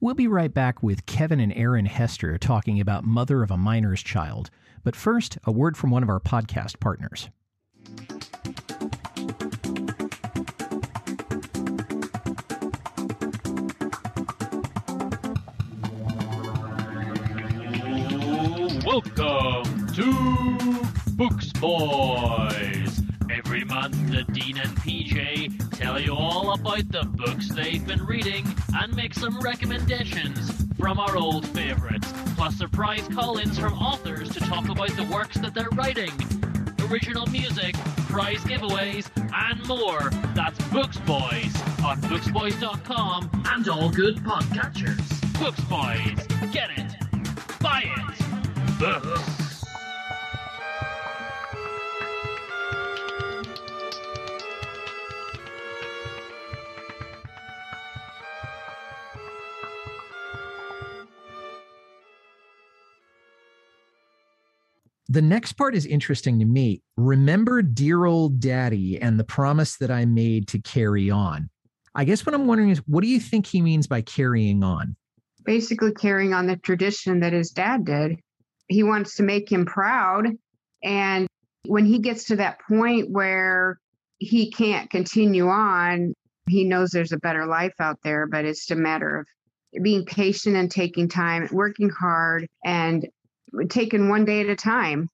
We'll 0.00 0.14
be 0.14 0.26
right 0.26 0.52
back 0.52 0.82
with 0.82 1.06
Kevin 1.06 1.38
and 1.38 1.52
Aaron 1.52 1.86
Hester 1.86 2.36
talking 2.38 2.80
about 2.80 3.04
Mother 3.04 3.44
of 3.44 3.52
a 3.52 3.56
Miner's 3.56 4.02
Child. 4.02 4.50
But 4.82 4.96
first, 4.96 5.38
a 5.44 5.52
word 5.52 5.76
from 5.76 5.90
one 5.90 6.02
of 6.02 6.08
our 6.10 6.18
podcast 6.18 6.80
partners. 6.80 7.28
Welcome 18.96 19.88
to 19.88 20.86
Books 21.16 21.52
Boys. 21.52 23.02
Every 23.30 23.62
month, 23.62 23.94
the 24.10 24.24
Dean 24.32 24.56
and 24.56 24.74
PJ 24.78 25.76
tell 25.78 26.00
you 26.00 26.14
all 26.14 26.54
about 26.54 26.90
the 26.90 27.02
books 27.04 27.50
they've 27.50 27.86
been 27.86 28.02
reading 28.06 28.46
and 28.72 28.96
make 28.96 29.12
some 29.12 29.38
recommendations 29.40 30.50
from 30.78 30.98
our 30.98 31.14
old 31.14 31.46
favorites, 31.48 32.10
plus 32.36 32.56
surprise 32.56 33.06
call 33.08 33.36
ins 33.36 33.58
from 33.58 33.74
authors 33.74 34.30
to 34.30 34.40
talk 34.40 34.66
about 34.70 34.96
the 34.96 35.04
works 35.12 35.36
that 35.40 35.52
they're 35.52 35.68
writing, 35.74 36.12
original 36.90 37.26
music, 37.26 37.74
prize 38.08 38.40
giveaways, 38.44 39.10
and 39.34 39.68
more. 39.68 40.08
That's 40.34 40.58
Books 40.68 40.96
Boys 41.00 41.54
on 41.84 42.00
booksboys.com 42.00 43.42
and 43.44 43.68
all 43.68 43.90
good 43.90 44.16
podcatchers. 44.20 45.38
Books 45.38 45.60
Boys. 45.64 46.50
Get 46.50 46.70
it. 46.78 46.94
Buy 47.60 47.82
it. 47.94 48.05
The 48.78 49.22
next 65.22 65.54
part 65.54 65.74
is 65.74 65.86
interesting 65.86 66.38
to 66.40 66.44
me. 66.44 66.82
Remember 66.98 67.62
dear 67.62 68.04
old 68.04 68.40
daddy 68.40 69.00
and 69.00 69.18
the 69.18 69.24
promise 69.24 69.78
that 69.78 69.90
I 69.90 70.04
made 70.04 70.48
to 70.48 70.60
carry 70.60 71.10
on. 71.10 71.48
I 71.94 72.04
guess 72.04 72.26
what 72.26 72.34
I'm 72.34 72.46
wondering 72.46 72.68
is 72.68 72.82
what 72.86 73.00
do 73.00 73.08
you 73.08 73.20
think 73.20 73.46
he 73.46 73.62
means 73.62 73.86
by 73.86 74.02
carrying 74.02 74.62
on? 74.62 74.96
Basically, 75.46 75.92
carrying 75.92 76.34
on 76.34 76.46
the 76.46 76.56
tradition 76.56 77.20
that 77.20 77.32
his 77.32 77.52
dad 77.52 77.86
did. 77.86 78.18
He 78.68 78.82
wants 78.82 79.16
to 79.16 79.22
make 79.22 79.50
him 79.50 79.66
proud. 79.66 80.26
And 80.82 81.26
when 81.66 81.84
he 81.84 81.98
gets 81.98 82.24
to 82.24 82.36
that 82.36 82.60
point 82.68 83.10
where 83.10 83.78
he 84.18 84.50
can't 84.50 84.90
continue 84.90 85.48
on, 85.48 86.14
he 86.48 86.64
knows 86.64 86.90
there's 86.90 87.12
a 87.12 87.18
better 87.18 87.46
life 87.46 87.74
out 87.80 87.98
there, 88.02 88.26
but 88.26 88.44
it's 88.44 88.70
a 88.70 88.76
matter 88.76 89.20
of 89.20 89.26
being 89.82 90.04
patient 90.04 90.56
and 90.56 90.70
taking 90.70 91.08
time, 91.08 91.48
working 91.52 91.90
hard, 91.90 92.46
and 92.64 93.08
taking 93.68 94.08
one 94.08 94.24
day 94.24 94.40
at 94.40 94.48
a 94.48 94.56
time. 94.56 95.08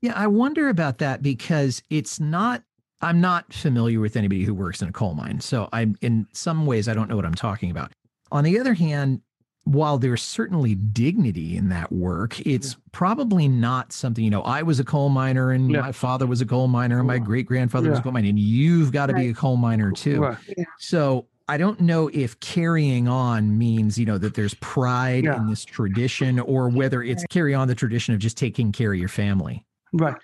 Yeah, 0.00 0.12
I 0.14 0.26
wonder 0.26 0.68
about 0.68 0.98
that 0.98 1.22
because 1.22 1.82
it's 1.90 2.20
not 2.20 2.62
I'm 3.02 3.20
not 3.20 3.52
familiar 3.52 4.00
with 4.00 4.16
anybody 4.16 4.44
who 4.44 4.54
works 4.54 4.80
in 4.80 4.88
a 4.88 4.92
coal 4.92 5.14
mine. 5.14 5.40
So 5.40 5.68
I'm 5.72 5.96
in 6.00 6.26
some 6.32 6.64
ways 6.64 6.88
I 6.88 6.94
don't 6.94 7.10
know 7.10 7.16
what 7.16 7.26
I'm 7.26 7.34
talking 7.34 7.70
about. 7.70 7.92
On 8.32 8.42
the 8.42 8.58
other 8.58 8.74
hand, 8.74 9.20
while 9.66 9.98
there's 9.98 10.22
certainly 10.22 10.76
dignity 10.76 11.56
in 11.56 11.68
that 11.70 11.90
work, 11.90 12.38
it's 12.46 12.76
probably 12.92 13.48
not 13.48 13.92
something, 13.92 14.22
you 14.22 14.30
know, 14.30 14.42
I 14.42 14.62
was 14.62 14.78
a 14.78 14.84
coal 14.84 15.08
miner 15.08 15.50
and 15.50 15.68
Yeah. 15.68 15.80
my 15.80 15.90
father 15.92 16.24
was 16.24 16.40
a 16.40 16.46
coal 16.46 16.68
miner 16.68 16.98
and 16.98 17.06
my 17.08 17.18
great 17.18 17.46
grandfather 17.46 17.90
was 17.90 17.98
a 17.98 18.02
coal 18.02 18.12
miner, 18.12 18.28
and 18.28 18.38
you've 18.38 18.92
got 18.92 19.06
to 19.06 19.12
be 19.14 19.28
a 19.28 19.34
coal 19.34 19.56
miner 19.56 19.90
too. 19.90 20.20
Right. 20.20 20.36
So 20.78 21.26
I 21.48 21.56
don't 21.56 21.80
know 21.80 22.08
if 22.12 22.38
carrying 22.38 23.08
on 23.08 23.58
means, 23.58 23.98
you 23.98 24.06
know, 24.06 24.18
that 24.18 24.34
there's 24.34 24.54
pride 24.54 25.24
Yeah. 25.24 25.36
in 25.36 25.48
this 25.48 25.64
tradition 25.64 26.38
or 26.38 26.68
whether 26.68 27.02
it's 27.02 27.24
carry 27.26 27.52
on 27.52 27.66
the 27.66 27.74
tradition 27.74 28.14
of 28.14 28.20
just 28.20 28.36
taking 28.36 28.70
care 28.70 28.92
of 28.92 28.98
your 29.00 29.08
family. 29.08 29.64
Right. 29.92 30.16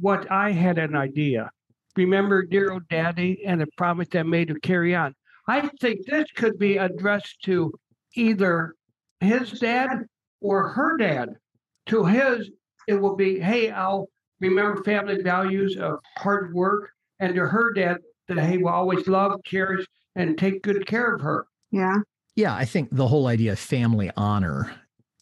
What 0.00 0.28
I 0.32 0.50
had 0.50 0.78
an 0.78 0.96
idea. 0.96 1.48
Remember 1.96 2.42
dear 2.44 2.72
old 2.72 2.88
daddy 2.88 3.44
and 3.46 3.60
the 3.60 3.68
promise 3.76 4.08
that 4.10 4.26
made 4.26 4.48
to 4.48 4.58
carry 4.58 4.96
on. 4.96 5.14
I 5.46 5.68
think 5.80 6.06
this 6.06 6.26
could 6.34 6.58
be 6.58 6.76
addressed 6.76 7.42
to 7.44 7.72
either 8.16 8.74
his 9.20 9.50
dad 9.52 10.06
or 10.40 10.68
her 10.68 10.96
dad. 10.96 11.30
To 11.86 12.04
his, 12.04 12.50
it 12.88 12.94
will 12.94 13.16
be, 13.16 13.38
hey, 13.38 13.70
I'll 13.70 14.08
remember 14.40 14.82
family 14.82 15.22
values 15.22 15.76
of 15.76 15.98
hard 16.18 16.54
work. 16.54 16.90
And 17.18 17.34
to 17.34 17.46
her 17.46 17.72
dad, 17.72 17.98
that 18.28 18.48
he 18.48 18.58
will 18.58 18.70
always 18.70 19.06
love, 19.06 19.40
cherish, 19.44 19.84
and 20.16 20.38
take 20.38 20.62
good 20.62 20.86
care 20.86 21.14
of 21.14 21.20
her. 21.20 21.46
Yeah. 21.70 21.98
Yeah, 22.36 22.54
I 22.54 22.64
think 22.64 22.88
the 22.92 23.08
whole 23.08 23.26
idea 23.26 23.52
of 23.52 23.58
family 23.58 24.10
honor, 24.16 24.72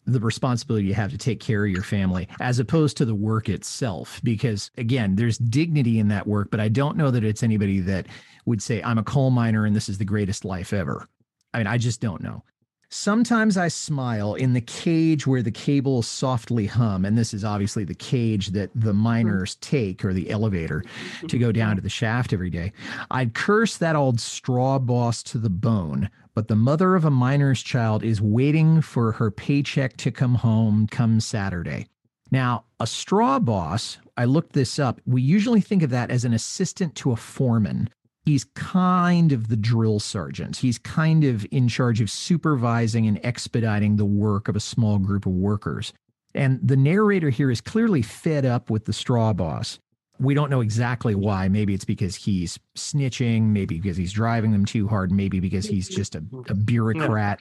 the 0.05 0.19
responsibility 0.19 0.87
you 0.87 0.93
have 0.93 1.11
to 1.11 1.17
take 1.17 1.39
care 1.39 1.65
of 1.65 1.71
your 1.71 1.83
family, 1.83 2.27
as 2.39 2.59
opposed 2.59 2.97
to 2.97 3.05
the 3.05 3.15
work 3.15 3.49
itself. 3.49 4.21
Because 4.23 4.71
again, 4.77 5.15
there's 5.15 5.37
dignity 5.37 5.99
in 5.99 6.07
that 6.09 6.27
work, 6.27 6.49
but 6.51 6.59
I 6.59 6.69
don't 6.69 6.97
know 6.97 7.11
that 7.11 7.23
it's 7.23 7.43
anybody 7.43 7.79
that 7.81 8.07
would 8.45 8.61
say, 8.61 8.81
I'm 8.81 8.97
a 8.97 9.03
coal 9.03 9.31
miner 9.31 9.65
and 9.65 9.75
this 9.75 9.89
is 9.89 9.97
the 9.97 10.05
greatest 10.05 10.45
life 10.45 10.71
ever. 10.71 11.07
I 11.53 11.57
mean, 11.57 11.67
I 11.67 11.77
just 11.77 11.99
don't 11.99 12.21
know. 12.21 12.43
Sometimes 12.91 13.55
I 13.55 13.67
smile 13.67 14.33
in 14.33 14.53
the 14.53 14.61
cage 14.61 15.27
where 15.27 15.43
the 15.43 15.51
cables 15.51 16.07
softly 16.07 16.65
hum. 16.65 17.05
And 17.05 17.15
this 17.15 17.35
is 17.35 17.45
obviously 17.45 17.83
the 17.83 17.93
cage 17.93 18.47
that 18.47 18.71
the 18.73 18.91
mm-hmm. 18.91 18.97
miners 18.97 19.55
take 19.61 20.03
or 20.03 20.11
the 20.11 20.31
elevator 20.31 20.83
to 21.27 21.37
go 21.37 21.51
down 21.51 21.75
to 21.75 21.81
the 21.83 21.89
shaft 21.89 22.33
every 22.33 22.49
day. 22.49 22.73
I'd 23.11 23.35
curse 23.35 23.77
that 23.77 23.95
old 23.95 24.19
straw 24.19 24.79
boss 24.79 25.21
to 25.23 25.37
the 25.37 25.51
bone, 25.51 26.09
but 26.33 26.47
the 26.47 26.55
mother 26.55 26.95
of 26.95 27.05
a 27.05 27.11
miner's 27.11 27.61
child 27.61 28.03
is 28.03 28.21
waiting 28.21 28.81
for 28.81 29.11
her 29.11 29.29
paycheck 29.29 29.95
to 29.97 30.09
come 30.09 30.35
home 30.35 30.87
come 30.87 31.19
Saturday. 31.19 31.85
Now, 32.31 32.65
a 32.79 32.87
straw 32.87 33.37
boss, 33.37 33.99
I 34.17 34.25
looked 34.25 34.53
this 34.53 34.79
up, 34.79 34.99
we 35.05 35.21
usually 35.21 35.61
think 35.61 35.83
of 35.83 35.91
that 35.91 36.09
as 36.09 36.25
an 36.25 36.33
assistant 36.33 36.95
to 36.95 37.11
a 37.11 37.15
foreman. 37.15 37.89
He's 38.29 38.43
kind 38.53 39.31
of 39.31 39.47
the 39.47 39.57
drill 39.57 39.99
sergeant. 39.99 40.57
He's 40.57 40.77
kind 40.77 41.23
of 41.23 41.47
in 41.49 41.67
charge 41.67 41.99
of 41.99 42.11
supervising 42.11 43.07
and 43.07 43.19
expediting 43.25 43.95
the 43.95 44.05
work 44.05 44.47
of 44.47 44.55
a 44.55 44.59
small 44.59 44.99
group 44.99 45.25
of 45.25 45.31
workers. 45.31 45.93
And 46.35 46.59
the 46.61 46.77
narrator 46.77 47.31
here 47.31 47.49
is 47.49 47.59
clearly 47.59 48.03
fed 48.03 48.45
up 48.45 48.69
with 48.69 48.85
the 48.85 48.93
straw 48.93 49.33
boss. 49.33 49.79
We 50.19 50.35
don't 50.35 50.51
know 50.51 50.61
exactly 50.61 51.15
why. 51.15 51.47
Maybe 51.47 51.73
it's 51.73 51.85
because 51.85 52.15
he's 52.15 52.59
snitching, 52.77 53.45
maybe 53.45 53.79
because 53.79 53.97
he's 53.97 54.13
driving 54.13 54.51
them 54.51 54.63
too 54.63 54.87
hard, 54.87 55.11
maybe 55.11 55.39
because 55.39 55.65
he's 55.65 55.89
just 55.89 56.13
a, 56.13 56.23
a 56.49 56.53
bureaucrat. 56.53 57.39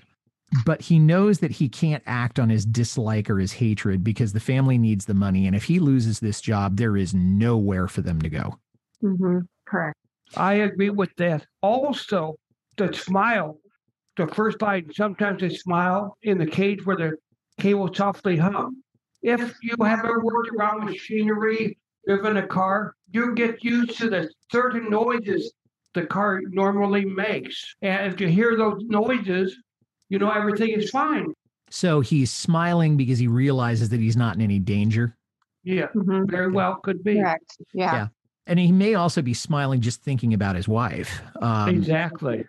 But 0.65 0.81
he 0.81 0.99
knows 0.99 1.41
that 1.41 1.51
he 1.51 1.69
can't 1.69 2.03
act 2.07 2.39
on 2.39 2.49
his 2.49 2.65
dislike 2.65 3.29
or 3.29 3.39
his 3.39 3.53
hatred 3.53 4.03
because 4.03 4.33
the 4.33 4.41
family 4.41 4.79
needs 4.79 5.05
the 5.05 5.13
money. 5.13 5.47
And 5.47 5.55
if 5.55 5.65
he 5.65 5.81
loses 5.81 6.21
this 6.21 6.41
job, 6.41 6.79
there 6.79 6.97
is 6.97 7.13
nowhere 7.13 7.89
for 7.89 8.01
them 8.01 8.23
to 8.23 8.31
go. 8.31 8.59
Mm-hmm. 9.05 9.41
Correct. 9.67 9.99
I 10.37 10.55
agree 10.55 10.91
with 10.91 11.15
that. 11.17 11.47
Also, 11.63 12.37
the 12.77 12.93
smile, 12.93 13.59
the 14.17 14.27
first 14.29 14.61
line, 14.63 14.91
sometimes 14.93 15.41
they 15.41 15.49
smile 15.51 16.17
in 16.23 16.39
the 16.39 16.47
cage 16.47 16.85
where 16.85 16.97
the 16.97 17.13
cable 17.59 17.93
softly 17.93 18.37
hum. 18.37 18.83
If 19.23 19.55
you 19.63 19.75
have 19.85 20.05
ever 20.05 20.21
worked 20.21 20.51
around 20.57 20.85
machinery, 20.85 21.77
driven 22.07 22.37
a 22.37 22.47
car, 22.47 22.95
you 23.13 23.35
get 23.35 23.65
used 23.65 23.99
to 23.99 24.09
the 24.11 24.31
certain 24.51 24.89
noises 24.91 25.53
the 25.95 26.07
car 26.07 26.41
normally 26.51 27.05
makes. 27.05 27.75
And 27.83 28.13
if 28.13 28.21
you 28.21 28.29
hear 28.29 28.57
those 28.57 28.83
noises, 28.87 29.57
you 30.09 30.19
know 30.19 30.31
everything 30.31 30.71
is 30.71 30.91
fine. 30.91 31.33
So 31.71 32.01
he's 32.01 32.31
smiling 32.31 32.97
because 32.97 33.19
he 33.19 33.27
realizes 33.27 33.89
that 33.91 34.01
he's 34.01 34.17
not 34.17 34.37
in 34.37 34.43
any 34.43 34.59
danger. 34.59 35.17
Yeah, 35.65 35.89
Mm-hmm. 35.95 36.31
very 36.31 36.51
well 36.51 36.77
could 36.77 37.03
be. 37.03 37.17
Correct. 37.17 37.57
Yeah. 37.75 37.93
Yeah. 37.95 38.09
And 38.49 38.59
he 38.59 38.73
may 38.73 38.95
also 38.95 39.23
be 39.23 39.35
smiling 39.35 39.81
just 39.81 40.03
thinking 40.03 40.35
about 40.35 40.57
his 40.57 40.67
wife. 40.67 41.21
Um, 41.41 41.69
Exactly. 41.69 42.47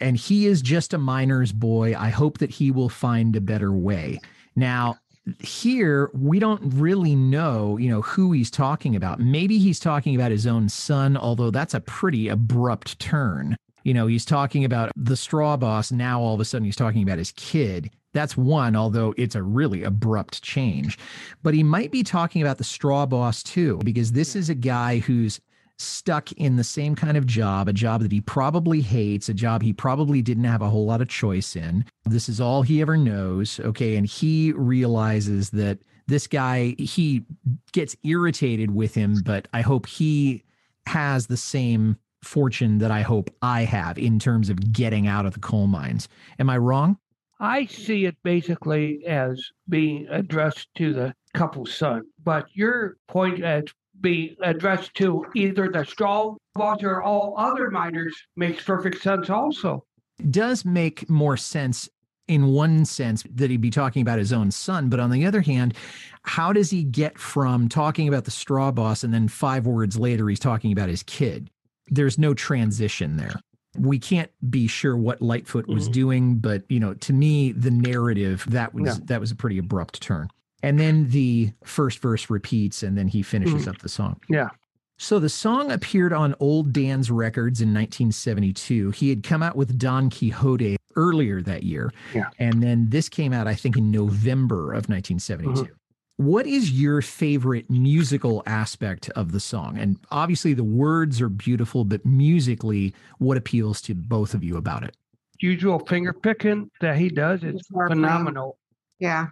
and 0.00 0.16
he 0.16 0.46
is 0.46 0.62
just 0.62 0.92
a 0.94 0.98
miner's 0.98 1.52
boy. 1.52 1.94
I 1.96 2.08
hope 2.08 2.38
that 2.38 2.50
he 2.50 2.70
will 2.72 2.88
find 2.88 3.36
a 3.36 3.40
better 3.40 3.70
way. 3.72 4.18
Now, 4.56 4.96
here 5.38 6.10
we 6.14 6.40
don't 6.40 6.60
really 6.74 7.14
know, 7.14 7.76
you 7.76 7.88
know, 7.88 8.02
who 8.02 8.32
he's 8.32 8.50
talking 8.50 8.96
about. 8.96 9.20
Maybe 9.20 9.58
he's 9.58 9.78
talking 9.78 10.16
about 10.16 10.32
his 10.32 10.46
own 10.48 10.68
son, 10.68 11.16
although 11.16 11.50
that's 11.52 11.74
a 11.74 11.80
pretty 11.80 12.26
abrupt 12.28 12.98
turn. 12.98 13.56
You 13.84 13.94
know, 13.94 14.06
he's 14.08 14.24
talking 14.24 14.64
about 14.64 14.90
the 14.96 15.16
straw 15.16 15.56
boss. 15.56 15.92
Now 15.92 16.20
all 16.20 16.34
of 16.34 16.40
a 16.40 16.44
sudden 16.44 16.64
he's 16.64 16.76
talking 16.76 17.02
about 17.02 17.18
his 17.18 17.32
kid. 17.36 17.90
That's 18.14 18.36
one, 18.36 18.76
although 18.76 19.14
it's 19.16 19.34
a 19.34 19.42
really 19.42 19.82
abrupt 19.82 20.42
change. 20.42 20.98
But 21.42 21.54
he 21.54 21.62
might 21.62 21.90
be 21.90 22.02
talking 22.02 22.42
about 22.42 22.58
the 22.58 22.64
straw 22.64 23.06
boss 23.06 23.42
too, 23.42 23.80
because 23.84 24.12
this 24.12 24.36
is 24.36 24.50
a 24.50 24.54
guy 24.54 24.98
who's 24.98 25.40
stuck 25.78 26.30
in 26.32 26.56
the 26.56 26.64
same 26.64 26.94
kind 26.94 27.16
of 27.16 27.26
job, 27.26 27.68
a 27.68 27.72
job 27.72 28.02
that 28.02 28.12
he 28.12 28.20
probably 28.20 28.80
hates, 28.80 29.28
a 29.28 29.34
job 29.34 29.62
he 29.62 29.72
probably 29.72 30.22
didn't 30.22 30.44
have 30.44 30.62
a 30.62 30.70
whole 30.70 30.86
lot 30.86 31.00
of 31.00 31.08
choice 31.08 31.56
in. 31.56 31.84
This 32.04 32.28
is 32.28 32.40
all 32.40 32.62
he 32.62 32.80
ever 32.80 32.96
knows. 32.96 33.58
Okay. 33.60 33.96
And 33.96 34.06
he 34.06 34.52
realizes 34.52 35.50
that 35.50 35.78
this 36.06 36.26
guy, 36.26 36.74
he 36.78 37.24
gets 37.72 37.96
irritated 38.04 38.72
with 38.72 38.94
him, 38.94 39.22
but 39.24 39.48
I 39.52 39.62
hope 39.62 39.86
he 39.86 40.44
has 40.86 41.26
the 41.26 41.36
same 41.36 41.96
fortune 42.22 42.78
that 42.78 42.90
I 42.90 43.02
hope 43.02 43.30
I 43.40 43.62
have 43.62 43.98
in 43.98 44.18
terms 44.18 44.50
of 44.50 44.72
getting 44.72 45.08
out 45.08 45.26
of 45.26 45.34
the 45.34 45.40
coal 45.40 45.66
mines. 45.66 46.08
Am 46.38 46.50
I 46.50 46.58
wrong? 46.58 46.98
I 47.42 47.66
see 47.66 48.04
it 48.04 48.16
basically 48.22 49.04
as 49.04 49.44
being 49.68 50.06
addressed 50.08 50.68
to 50.76 50.92
the 50.92 51.12
couple's 51.34 51.74
son, 51.74 52.02
but 52.22 52.46
your 52.54 52.98
point 53.08 53.42
as 53.42 53.64
being 54.00 54.36
addressed 54.42 54.94
to 54.94 55.26
either 55.34 55.68
the 55.68 55.84
straw 55.84 56.36
boss 56.54 56.84
or 56.84 57.02
all 57.02 57.34
other 57.36 57.68
miners 57.68 58.14
makes 58.36 58.62
perfect 58.62 59.02
sense 59.02 59.28
also. 59.28 59.84
Does 60.30 60.64
make 60.64 61.10
more 61.10 61.36
sense 61.36 61.88
in 62.28 62.52
one 62.52 62.84
sense 62.84 63.24
that 63.34 63.50
he'd 63.50 63.60
be 63.60 63.70
talking 63.70 64.02
about 64.02 64.20
his 64.20 64.32
own 64.32 64.52
son, 64.52 64.88
but 64.88 65.00
on 65.00 65.10
the 65.10 65.26
other 65.26 65.40
hand, 65.40 65.74
how 66.22 66.52
does 66.52 66.70
he 66.70 66.84
get 66.84 67.18
from 67.18 67.68
talking 67.68 68.06
about 68.06 68.24
the 68.24 68.30
straw 68.30 68.70
boss 68.70 69.02
and 69.02 69.12
then 69.12 69.26
five 69.26 69.66
words 69.66 69.98
later 69.98 70.28
he's 70.28 70.38
talking 70.38 70.70
about 70.70 70.88
his 70.88 71.02
kid? 71.02 71.50
There's 71.88 72.18
no 72.18 72.34
transition 72.34 73.16
there 73.16 73.34
we 73.78 73.98
can't 73.98 74.30
be 74.50 74.66
sure 74.66 74.96
what 74.96 75.22
Lightfoot 75.22 75.66
was 75.66 75.88
Mhm. 75.88 75.92
doing, 75.92 76.34
but 76.36 76.64
you 76.68 76.78
know, 76.80 76.94
to 76.94 77.12
me, 77.12 77.52
the 77.52 77.70
narrative 77.70 78.44
that 78.48 78.74
was 78.74 78.98
Yeah. 78.98 79.04
that 79.06 79.20
was 79.20 79.30
a 79.30 79.36
pretty 79.36 79.58
abrupt 79.58 80.00
turn. 80.02 80.28
And 80.62 80.78
then 80.78 81.08
the 81.08 81.52
first 81.64 81.98
verse 82.00 82.30
repeats, 82.30 82.82
and 82.82 82.96
then 82.96 83.08
he 83.08 83.22
finishes 83.22 83.64
Mhm. 83.64 83.68
up 83.68 83.78
the 83.78 83.88
song. 83.88 84.20
Yeah. 84.28 84.50
So 84.98 85.18
the 85.18 85.28
song 85.28 85.72
appeared 85.72 86.12
on 86.12 86.34
Old 86.38 86.72
Dan's 86.72 87.10
records 87.10 87.60
in 87.60 87.72
1972. 87.72 88.90
He 88.90 89.08
had 89.08 89.22
come 89.24 89.42
out 89.42 89.56
with 89.56 89.76
Don 89.78 90.10
Quixote 90.10 90.76
earlier 90.94 91.42
that 91.42 91.64
year. 91.64 91.90
Yeah. 92.14 92.28
And 92.38 92.62
then 92.62 92.90
this 92.90 93.08
came 93.08 93.32
out, 93.32 93.48
I 93.48 93.54
think, 93.54 93.76
in 93.76 93.90
November 93.90 94.72
of 94.72 94.88
1972. 94.88 95.62
Mm-hmm. 95.64 95.72
What 96.16 96.46
is 96.46 96.70
your 96.70 97.02
favorite 97.02 97.70
musical 97.70 98.42
aspect 98.46 99.08
of 99.10 99.32
the 99.32 99.40
song? 99.40 99.78
And 99.78 99.98
obviously, 100.10 100.54
the 100.54 100.64
words 100.64 101.20
are 101.20 101.28
beautiful, 101.28 101.84
but 101.84 102.04
musically, 102.04 102.94
what 103.18 103.36
appeals 103.36 103.80
to 103.82 103.94
both 103.94 104.34
of 104.34 104.44
you 104.44 104.56
about 104.56 104.84
it? 104.84 104.96
Usual 105.40 105.80
finger 105.80 106.12
picking 106.12 106.70
that 106.80 106.96
he 106.96 107.08
does 107.08 107.42
is 107.42 107.60
phenomenal. 107.88 108.58
Yeah. 109.00 109.28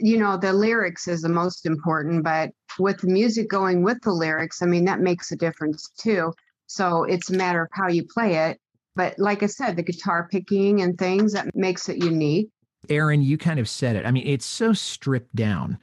You 0.00 0.18
know, 0.18 0.36
the 0.36 0.52
lyrics 0.52 1.08
is 1.08 1.22
the 1.22 1.28
most 1.28 1.64
important, 1.64 2.24
but 2.24 2.50
with 2.78 3.00
the 3.00 3.06
music 3.06 3.48
going 3.48 3.82
with 3.82 4.00
the 4.02 4.12
lyrics, 4.12 4.60
I 4.60 4.66
mean, 4.66 4.84
that 4.86 5.00
makes 5.00 5.30
a 5.32 5.36
difference 5.36 5.88
too. 5.98 6.34
So 6.66 7.04
it's 7.04 7.30
a 7.30 7.36
matter 7.36 7.62
of 7.62 7.68
how 7.72 7.88
you 7.88 8.04
play 8.04 8.50
it. 8.50 8.60
But 8.96 9.18
like 9.18 9.42
I 9.42 9.46
said, 9.46 9.76
the 9.76 9.82
guitar 9.82 10.28
picking 10.30 10.82
and 10.82 10.98
things 10.98 11.32
that 11.34 11.54
makes 11.54 11.88
it 11.88 12.02
unique. 12.02 12.48
Aaron, 12.88 13.22
you 13.22 13.38
kind 13.38 13.58
of 13.60 13.68
said 13.68 13.96
it. 13.96 14.06
I 14.06 14.10
mean, 14.10 14.26
it's 14.26 14.46
so 14.46 14.72
stripped 14.72 15.34
down. 15.36 15.78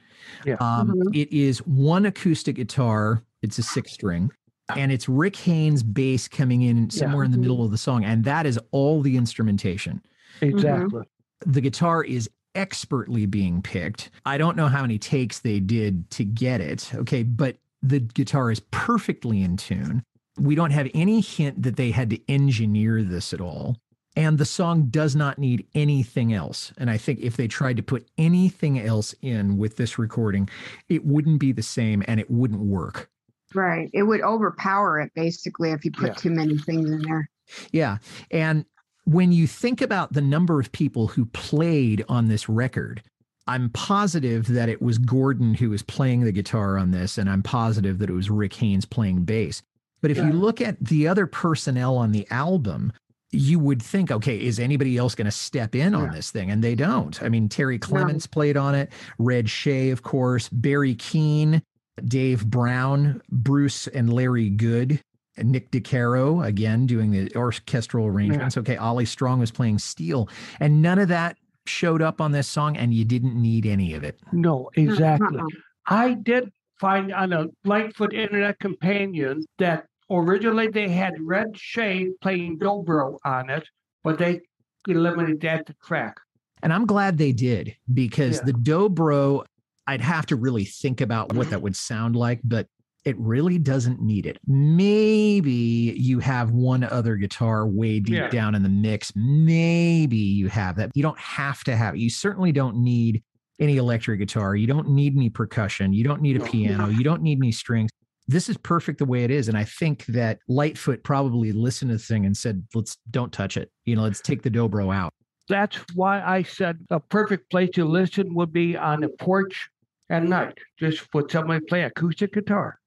Yeah. 0.46 0.54
Um, 0.60 0.90
Mhm. 0.92 1.14
it 1.16 1.32
is 1.32 1.58
one 1.66 2.06
acoustic 2.06 2.56
guitar, 2.56 3.22
it's 3.42 3.58
a 3.58 3.62
six 3.62 3.92
string, 3.92 4.30
and 4.74 4.90
it's 4.90 5.08
Rick 5.08 5.36
Haynes' 5.36 5.82
bass 5.82 6.28
coming 6.28 6.62
in 6.62 6.88
somewhere 6.90 7.24
in 7.24 7.30
the 7.30 7.36
Mhm. 7.36 7.42
middle 7.42 7.64
of 7.64 7.70
the 7.70 7.78
song. 7.78 8.04
And 8.04 8.24
that 8.24 8.46
is 8.46 8.58
all 8.70 9.02
the 9.02 9.16
instrumentation. 9.16 10.00
Exactly. 10.40 11.02
The 11.46 11.60
guitar 11.60 12.02
is 12.02 12.30
expertly 12.54 13.26
being 13.26 13.60
picked. 13.60 14.10
I 14.24 14.38
don't 14.38 14.56
know 14.56 14.68
how 14.68 14.82
many 14.82 14.98
takes 14.98 15.40
they 15.40 15.60
did 15.60 16.08
to 16.10 16.24
get 16.24 16.60
it. 16.60 16.90
Okay. 16.94 17.22
But 17.22 17.58
the 17.82 18.00
guitar 18.00 18.50
is 18.50 18.60
perfectly 18.70 19.42
in 19.42 19.56
tune. 19.56 20.02
We 20.38 20.54
don't 20.54 20.70
have 20.70 20.88
any 20.94 21.20
hint 21.20 21.62
that 21.62 21.76
they 21.76 21.90
had 21.90 22.10
to 22.10 22.18
engineer 22.30 23.02
this 23.02 23.32
at 23.34 23.40
all. 23.40 23.76
And 24.16 24.38
the 24.38 24.44
song 24.44 24.86
does 24.90 25.16
not 25.16 25.38
need 25.38 25.66
anything 25.74 26.32
else. 26.32 26.72
And 26.78 26.88
I 26.88 26.96
think 26.98 27.18
if 27.20 27.36
they 27.36 27.48
tried 27.48 27.76
to 27.78 27.82
put 27.82 28.06
anything 28.16 28.78
else 28.78 29.14
in 29.22 29.58
with 29.58 29.76
this 29.76 29.98
recording, 29.98 30.48
it 30.88 31.04
wouldn't 31.04 31.40
be 31.40 31.50
the 31.52 31.62
same 31.62 32.02
and 32.06 32.20
it 32.20 32.30
wouldn't 32.30 32.60
work. 32.60 33.10
Right. 33.54 33.90
It 33.92 34.04
would 34.04 34.20
overpower 34.22 35.00
it 35.00 35.12
basically 35.14 35.72
if 35.72 35.84
you 35.84 35.90
put 35.90 36.08
Yeah. 36.08 36.14
too 36.14 36.30
many 36.30 36.58
things 36.58 36.90
in 36.90 37.02
there. 37.02 37.28
Yeah. 37.72 37.98
And 38.30 38.64
when 39.04 39.32
you 39.32 39.46
think 39.46 39.80
about 39.80 40.12
the 40.12 40.22
number 40.22 40.60
of 40.60 40.72
people 40.72 41.08
who 41.08 41.26
played 41.26 42.04
on 42.08 42.28
this 42.28 42.48
record, 42.48 43.02
I'm 43.46 43.68
positive 43.70 44.46
that 44.46 44.68
it 44.68 44.80
was 44.80 44.96
Gordon 44.98 45.54
who 45.54 45.70
was 45.70 45.82
playing 45.82 46.20
the 46.22 46.32
guitar 46.32 46.78
on 46.78 46.92
this, 46.92 47.18
and 47.18 47.28
I'm 47.28 47.42
positive 47.42 47.98
that 47.98 48.08
it 48.08 48.14
was 48.14 48.30
Rick 48.30 48.54
Haynes 48.54 48.86
playing 48.86 49.24
bass. 49.24 49.62
But 50.00 50.10
if 50.10 50.16
you 50.18 50.32
look 50.32 50.60
at 50.60 50.82
the 50.82 51.06
other 51.08 51.26
personnel 51.26 51.96
on 51.96 52.12
the 52.12 52.26
album, 52.30 52.92
you 53.34 53.58
would 53.58 53.82
think, 53.82 54.10
okay, 54.10 54.40
is 54.40 54.58
anybody 54.58 54.96
else 54.96 55.14
going 55.14 55.26
to 55.26 55.30
step 55.30 55.74
in 55.74 55.94
on 55.94 56.10
this 56.12 56.30
thing? 56.30 56.50
And 56.50 56.62
they 56.62 56.74
don't. 56.74 57.22
I 57.22 57.28
mean, 57.28 57.48
Terry 57.48 57.78
Clements 57.78 58.26
played 58.26 58.56
on 58.56 58.74
it, 58.74 58.92
Red 59.18 59.48
Shea, 59.48 59.90
of 59.90 60.02
course, 60.02 60.48
Barry 60.48 60.94
Keane, 60.94 61.62
Dave 62.06 62.46
Brown, 62.46 63.20
Bruce 63.30 63.86
and 63.88 64.12
Larry 64.12 64.50
Good, 64.50 65.00
and 65.36 65.50
Nick 65.50 65.70
DeCaro, 65.70 66.46
again, 66.46 66.86
doing 66.86 67.10
the 67.10 67.34
orchestral 67.34 68.06
arrangements. 68.06 68.56
Okay, 68.56 68.76
Ollie 68.76 69.04
Strong 69.04 69.40
was 69.40 69.50
playing 69.50 69.78
steel, 69.78 70.28
and 70.60 70.80
none 70.80 70.98
of 70.98 71.08
that 71.08 71.36
showed 71.66 72.02
up 72.02 72.20
on 72.20 72.32
this 72.32 72.46
song, 72.46 72.76
and 72.76 72.94
you 72.94 73.04
didn't 73.04 73.40
need 73.40 73.66
any 73.66 73.94
of 73.94 74.04
it. 74.04 74.20
No, 74.32 74.70
mm, 74.76 74.88
exactly. 74.88 75.38
Uh-uh. 75.38 75.46
I 75.86 76.14
did 76.14 76.52
find 76.80 77.12
on 77.12 77.32
a 77.32 77.46
Lightfoot 77.64 78.12
Internet 78.12 78.58
Companion 78.58 79.44
that 79.58 79.86
originally 80.10 80.68
they 80.68 80.88
had 80.88 81.14
Red 81.20 81.48
Shea 81.56 82.08
playing 82.20 82.58
Dobro 82.58 83.18
on 83.24 83.50
it, 83.50 83.64
but 84.02 84.18
they 84.18 84.40
eliminated 84.86 85.40
that 85.42 85.66
to 85.66 85.74
track. 85.84 86.16
And 86.62 86.72
I'm 86.72 86.86
glad 86.86 87.18
they 87.18 87.32
did 87.32 87.76
because 87.92 88.36
Yeah. 88.38 88.44
the 88.46 88.52
dobro, 88.52 89.44
I'd 89.86 90.00
have 90.00 90.26
to 90.26 90.36
really 90.36 90.64
think 90.64 91.00
about 91.00 91.34
what 91.34 91.50
that 91.50 91.60
would 91.60 91.76
sound 91.76 92.16
like, 92.16 92.40
but 92.44 92.66
it 93.04 93.18
really 93.18 93.58
doesn't 93.58 94.00
need 94.00 94.24
it. 94.24 94.38
Maybe 94.46 95.94
you 95.98 96.20
have 96.20 96.52
one 96.52 96.84
other 96.84 97.16
guitar 97.16 97.66
way 97.68 98.00
deep 98.00 98.14
Yeah. 98.14 98.28
down 98.30 98.54
in 98.54 98.62
the 98.62 98.68
mix. 98.70 99.12
Maybe 99.14 100.16
you 100.16 100.48
have 100.48 100.76
that. 100.76 100.90
You 100.94 101.02
don't 101.02 101.18
have 101.18 101.64
to 101.64 101.76
have 101.76 101.94
it. 101.94 102.00
You 102.00 102.08
certainly 102.08 102.50
don't 102.52 102.76
need 102.78 103.22
any 103.60 103.76
electric 103.76 104.18
guitar. 104.20 104.56
You 104.56 104.66
don't 104.66 104.88
need 104.88 105.14
any 105.16 105.28
percussion. 105.30 105.92
You 105.92 106.02
don't 106.04 106.22
need 106.22 106.36
a 106.36 106.38
No. 106.40 106.44
piano. 106.46 106.88
You 106.88 107.04
don't 107.04 107.22
need 107.22 107.38
any 107.38 107.52
strings. 107.52 107.90
This 108.26 108.48
is 108.48 108.56
perfect 108.56 108.98
the 108.98 109.04
way 109.04 109.24
it 109.24 109.30
is. 109.30 109.48
And 109.48 109.56
I 109.58 109.64
think 109.64 110.06
that 110.06 110.38
Lightfoot 110.48 111.02
probably 111.04 111.52
listened 111.52 111.90
to 111.90 111.96
the 111.98 112.02
thing 112.02 112.24
and 112.24 112.36
said, 112.36 112.66
let's 112.74 112.96
don't 113.10 113.32
touch 113.32 113.56
it. 113.56 113.70
You 113.84 113.96
know, 113.96 114.02
let's 114.02 114.20
take 114.20 114.42
the 114.42 114.50
dobro 114.50 114.94
out. 114.94 115.12
That's 115.48 115.76
why 115.94 116.22
I 116.22 116.42
said 116.42 116.78
a 116.90 116.98
perfect 117.00 117.50
place 117.50 117.68
to 117.74 117.84
listen 117.84 118.34
would 118.34 118.52
be 118.52 118.76
on 118.78 119.00
the 119.00 119.10
porch 119.10 119.68
at 120.08 120.22
night. 120.24 120.56
Just 120.78 121.10
put 121.10 121.30
somebody 121.30 121.64
play 121.66 121.82
acoustic 121.82 122.32
guitar. 122.32 122.78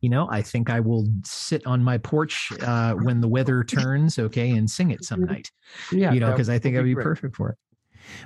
you 0.00 0.08
know, 0.08 0.28
I 0.30 0.40
think 0.40 0.70
I 0.70 0.80
will 0.80 1.06
sit 1.24 1.66
on 1.66 1.82
my 1.82 1.98
porch 1.98 2.50
uh, 2.62 2.94
when 2.94 3.20
the 3.20 3.28
weather 3.28 3.64
turns, 3.64 4.18
okay, 4.18 4.50
and 4.52 4.70
sing 4.70 4.90
it 4.92 5.04
some 5.04 5.24
night, 5.24 5.50
Yeah, 5.92 6.12
you 6.12 6.20
know, 6.20 6.30
because 6.30 6.48
I 6.48 6.58
think 6.58 6.76
I'd 6.76 6.84
be 6.84 6.94
great. 6.94 7.04
perfect 7.04 7.36
for 7.36 7.50
it. 7.50 7.58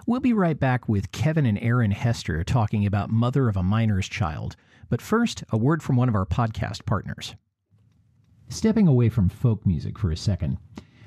We'll 0.06 0.20
be 0.20 0.34
right 0.34 0.58
back 0.58 0.88
with 0.88 1.10
Kevin 1.12 1.46
and 1.46 1.58
Aaron 1.60 1.90
Hester 1.90 2.44
talking 2.44 2.86
about 2.86 3.08
Mother 3.10 3.48
of 3.48 3.56
a 3.56 3.62
Miner's 3.62 4.08
Child. 4.08 4.56
But 4.90 5.00
first, 5.00 5.44
a 5.50 5.56
word 5.56 5.84
from 5.84 5.94
one 5.94 6.08
of 6.08 6.16
our 6.16 6.26
podcast 6.26 6.84
partners. 6.84 7.36
Stepping 8.48 8.88
away 8.88 9.08
from 9.08 9.28
folk 9.28 9.64
music 9.64 9.96
for 9.96 10.10
a 10.10 10.16
second, 10.16 10.58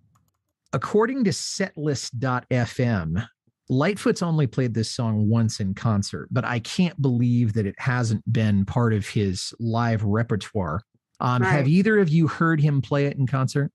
According 0.73 1.23
to 1.25 1.31
setlist.fm, 1.31 3.29
Lightfoot's 3.69 4.23
only 4.23 4.47
played 4.47 4.75
this 4.75 4.91
song 4.91 5.29
once 5.29 5.59
in 5.61 5.75
concert, 5.75 6.29
but 6.31 6.45
I 6.45 6.61
can't 6.61 7.01
believe 7.03 7.55
that 7.55 7.67
it 7.67 7.75
hasn't 7.79 8.31
been 8.33 8.65
part 8.65 8.93
of 8.93 9.07
his 9.09 9.53
live 9.59 10.03
repertoire. 10.05 10.83
Um, 11.21 11.43
Right. 11.43 11.51
Have 11.53 11.69
either 11.69 11.99
of 11.99 12.09
you 12.09 12.29
heard 12.29 12.61
him 12.61 12.81
play 12.83 13.07
it 13.07 13.17
in 13.17 13.27
concert? 13.27 13.73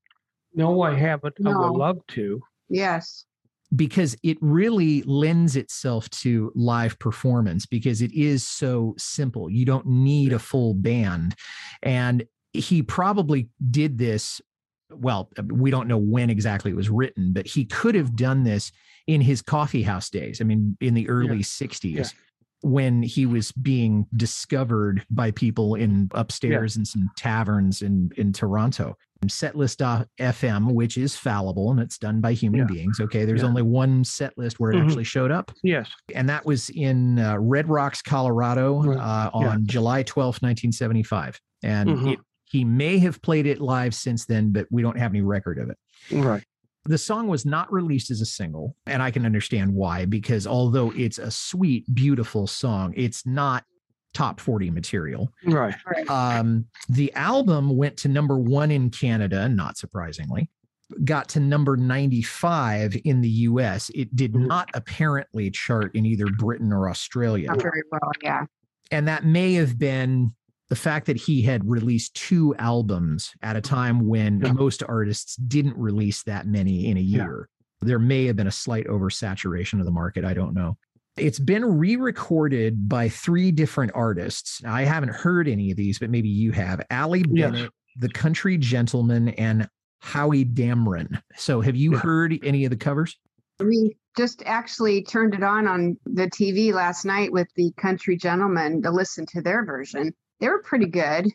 No, 0.53 0.81
I 0.81 0.93
haven't. 0.95 1.35
I 1.45 1.49
would 1.57 1.77
love 1.77 1.97
to. 2.09 2.41
Yes. 2.69 3.25
because 3.75 4.17
it 4.21 4.37
really 4.41 5.01
lends 5.03 5.55
itself 5.55 6.09
to 6.09 6.51
live 6.55 6.99
performance 6.99 7.65
because 7.65 8.01
it 8.01 8.13
is 8.13 8.45
so 8.45 8.93
simple. 8.97 9.49
You 9.49 9.63
don't 9.65 9.85
need 9.87 10.33
a 10.33 10.39
full 10.39 10.73
band. 10.73 11.35
And 11.81 12.25
he 12.53 12.83
probably 12.83 13.49
did 13.69 13.97
this. 13.97 14.41
Well, 14.93 15.29
we 15.49 15.71
don't 15.71 15.87
know 15.87 15.97
when 15.97 16.29
exactly 16.29 16.71
it 16.71 16.75
was 16.75 16.89
written, 16.89 17.33
but 17.33 17.47
he 17.47 17.65
could 17.65 17.95
have 17.95 18.15
done 18.15 18.43
this 18.43 18.71
in 19.07 19.21
his 19.21 19.41
coffee 19.41 19.83
house 19.83 20.09
days. 20.09 20.41
I 20.41 20.43
mean, 20.43 20.77
in 20.81 20.93
the 20.93 21.09
early 21.09 21.39
60s. 21.39 21.95
Yeah. 21.95 22.05
When 22.63 23.01
he 23.01 23.25
was 23.25 23.51
being 23.51 24.05
discovered 24.15 25.03
by 25.09 25.31
people 25.31 25.73
in 25.73 26.09
upstairs 26.13 26.77
in 26.77 26.85
some 26.85 27.09
taverns 27.17 27.81
in, 27.81 28.11
in 28.17 28.31
Toronto. 28.33 28.95
Setlist.fm, 29.25 30.71
which 30.73 30.97
is 30.97 31.15
fallible 31.15 31.71
and 31.71 31.79
it's 31.79 31.97
done 31.97 32.21
by 32.21 32.33
human 32.33 32.59
Yeah. 32.61 32.65
beings. 32.67 32.99
Okay. 32.99 33.25
There's 33.25 33.41
Yeah. 33.41 33.47
only 33.47 33.61
one 33.61 34.03
set 34.03 34.37
list 34.37 34.59
where 34.59 34.71
it 34.71 34.75
Mhm. 34.75 34.85
actually 34.85 35.03
showed 35.05 35.31
up. 35.31 35.51
Yes. 35.63 35.89
And 36.13 36.29
that 36.29 36.45
was 36.45 36.69
in 36.69 37.19
uh, 37.19 37.37
Red 37.39 37.67
Rocks, 37.67 38.01
Colorado 38.01 38.83
Right. 38.83 38.97
uh, 38.97 39.31
Yeah. 39.39 39.49
on 39.49 39.65
July 39.65 40.03
twelfth, 40.03 40.41
1975. 40.41 41.39
And 41.63 41.89
Mhm. 41.89 42.13
it, 42.13 42.19
he 42.51 42.63
may 42.65 42.97
have 42.99 43.21
played 43.21 43.45
it 43.45 43.61
live 43.61 43.93
since 43.95 44.25
then, 44.25 44.51
but 44.51 44.67
we 44.71 44.81
don't 44.81 44.97
have 44.97 45.11
any 45.11 45.21
record 45.21 45.57
of 45.57 45.69
it. 45.69 45.77
Right. 46.11 46.43
The 46.85 46.97
song 46.97 47.27
was 47.27 47.45
not 47.45 47.71
released 47.71 48.09
as 48.11 48.21
a 48.21 48.25
single, 48.25 48.75
and 48.87 49.01
I 49.03 49.11
can 49.11 49.25
understand 49.25 49.73
why, 49.73 50.05
because 50.05 50.47
although 50.47 50.91
it's 50.95 51.19
a 51.19 51.29
sweet, 51.29 51.85
beautiful 51.93 52.47
song, 52.47 52.93
it's 52.97 53.25
not 53.25 53.63
top 54.13 54.39
40 54.39 54.71
material. 54.71 55.31
Right. 55.45 55.75
Right. 55.85 56.09
Um, 56.09 56.65
the 56.89 57.13
album 57.13 57.77
went 57.77 57.97
to 57.97 58.09
number 58.09 58.37
one 58.37 58.71
in 58.71 58.89
Canada, 58.89 59.47
not 59.47 59.77
surprisingly, 59.77 60.49
got 61.05 61.29
to 61.29 61.39
number 61.39 61.77
95 61.77 62.97
in 63.05 63.21
the 63.21 63.29
US. 63.29 63.89
It 63.95 64.13
did 64.15 64.33
Mhm. 64.33 64.47
not 64.47 64.69
apparently 64.73 65.49
chart 65.51 65.95
in 65.95 66.05
either 66.05 66.25
Britain 66.37 66.73
or 66.73 66.89
Australia. 66.89 67.47
Not 67.47 67.61
very 67.61 67.83
well. 67.91 68.11
Yeah. 68.21 68.45
And 68.91 69.07
that 69.07 69.23
may 69.23 69.53
have 69.53 69.77
been 69.79 70.33
the 70.71 70.75
fact 70.77 71.05
that 71.05 71.17
he 71.17 71.41
had 71.41 71.69
released 71.69 72.13
two 72.15 72.55
albums 72.55 73.33
at 73.41 73.57
a 73.57 73.61
time 73.61 74.07
when 74.07 74.39
Yeah. 74.39 74.53
most 74.53 74.81
artists 74.87 75.35
didn't 75.35 75.75
release 75.77 76.23
that 76.23 76.47
many 76.47 76.87
in 76.87 76.95
a 76.95 77.01
Yeah. 77.01 77.25
year. 77.25 77.49
There 77.81 77.99
may 77.99 78.23
have 78.27 78.37
been 78.37 78.47
a 78.47 78.51
slight 78.51 78.87
oversaturation 78.87 79.79
of 79.81 79.85
the 79.85 79.91
market. 79.91 80.23
I 80.23 80.33
don't 80.33 80.53
know. 80.53 80.77
It's 81.17 81.39
been 81.39 81.65
re 81.65 81.97
recorded 81.97 82.87
by 82.87 83.09
three 83.09 83.51
different 83.51 83.91
artists. 83.95 84.61
I 84.63 84.83
haven't 84.85 85.11
heard 85.11 85.49
any 85.49 85.71
of 85.71 85.77
these, 85.77 85.99
but 85.99 86.09
maybe 86.09 86.29
you 86.29 86.53
have. 86.53 86.81
Ali 86.89 87.25
Yes. 87.29 87.51
Bennett, 87.51 87.71
The 87.97 88.07
Country 88.07 88.57
Gentleman, 88.57 89.27
and 89.29 89.67
Howie 89.99 90.45
Damron. 90.45 91.21
So 91.35 91.59
have 91.59 91.75
you 91.75 91.91
Yeah. 91.95 91.99
heard 91.99 92.39
any 92.43 92.63
of 92.63 92.69
the 92.69 92.77
covers? 92.77 93.19
We 93.59 93.97
just 94.15 94.41
actually 94.45 95.03
turned 95.03 95.33
it 95.33 95.43
on 95.43 95.67
on 95.67 95.97
the 96.05 96.29
TV 96.29 96.71
last 96.71 97.03
night 97.03 97.33
with 97.33 97.49
the 97.57 97.73
country 97.75 98.15
Gentleman 98.15 98.81
to 98.83 98.89
listen 98.89 99.25
to 99.33 99.41
their 99.41 99.65
version. 99.65 100.13
They 100.41 100.49
were 100.49 100.61
pretty 100.61 100.87
good. 100.87 101.27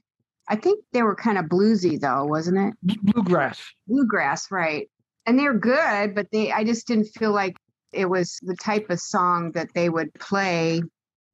I 0.48 0.56
think 0.56 0.84
they 0.92 1.02
were 1.02 1.14
kind 1.14 1.38
of 1.38 1.46
bluesy 1.46 1.98
though, 1.98 2.24
wasn't 2.26 2.58
it? 2.84 2.98
Bluegrass. 3.02 3.62
Bluegrass, 3.88 4.50
right. 4.50 4.88
And 5.24 5.38
they're 5.38 5.54
good, 5.58 6.14
but 6.14 6.26
they 6.32 6.52
I 6.52 6.62
just 6.64 6.86
didn't 6.86 7.06
feel 7.16 7.32
like 7.32 7.56
it 7.92 8.06
was 8.10 8.38
the 8.42 8.54
type 8.56 8.90
of 8.90 9.00
song 9.00 9.52
that 9.52 9.68
they 9.74 9.88
would 9.88 10.12
play 10.14 10.82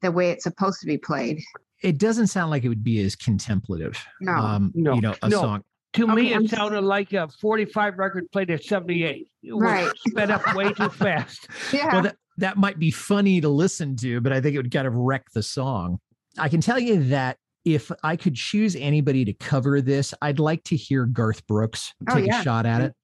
the 0.02 0.12
way 0.12 0.30
it's 0.30 0.44
supposed 0.44 0.80
to 0.80 0.86
be 0.86 0.96
played. 0.98 1.42
It 1.82 1.98
doesn't 1.98 2.28
sound 2.28 2.50
like 2.50 2.64
it 2.64 2.68
would 2.68 2.84
be 2.84 3.02
as 3.04 3.16
contemplative. 3.16 4.02
No. 4.20 4.32
Um, 4.32 4.72
No, 4.74 4.94
you 4.94 5.00
know, 5.00 5.14
a 5.22 5.28
no. 5.28 5.40
song. 5.40 5.62
To 5.94 6.06
me, 6.06 6.12
Okay, 6.28 6.34
I'm 6.34 6.44
it 6.44 6.52
s- 6.52 6.56
sounded 6.58 6.82
like 6.84 7.12
a 7.12 7.28
45 7.40 7.98
record 7.98 8.30
played 8.32 8.50
at 8.50 8.64
78. 8.64 9.28
It 9.42 9.52
was 9.52 9.62
Right. 9.62 9.90
sped 10.08 10.30
up 10.30 10.54
way 10.54 10.72
too 10.72 10.88
fast. 10.90 11.48
yeah. 11.72 11.92
Well, 11.92 12.02
that, 12.04 12.16
that 12.38 12.56
might 12.56 12.78
be 12.78 12.90
funny 12.90 13.40
to 13.42 13.48
listen 13.50 13.96
to, 13.96 14.20
but 14.22 14.32
I 14.32 14.40
think 14.40 14.54
it 14.54 14.58
would 14.58 14.70
kind 14.72 14.86
of 14.86 14.94
wreck 14.94 15.24
the 15.34 15.42
song. 15.42 15.98
I 16.38 16.48
can 16.48 16.62
tell 16.62 16.78
you 16.78 17.02
that 17.10 17.36
if 17.64 17.90
I 18.02 18.16
could 18.16 18.34
choose 18.34 18.74
anybody 18.76 19.24
to 19.24 19.32
cover 19.32 19.80
this, 19.80 20.12
I'd 20.22 20.38
like 20.40 20.64
to 20.64 20.76
hear 20.76 21.06
Garth 21.06 21.46
Brooks 21.46 21.92
Oh, 22.08 22.14
take 22.14 22.26
yeah. 22.26 22.40
a 22.40 22.42
shot 22.42 22.66
at 22.66 22.80
it. 22.80 22.94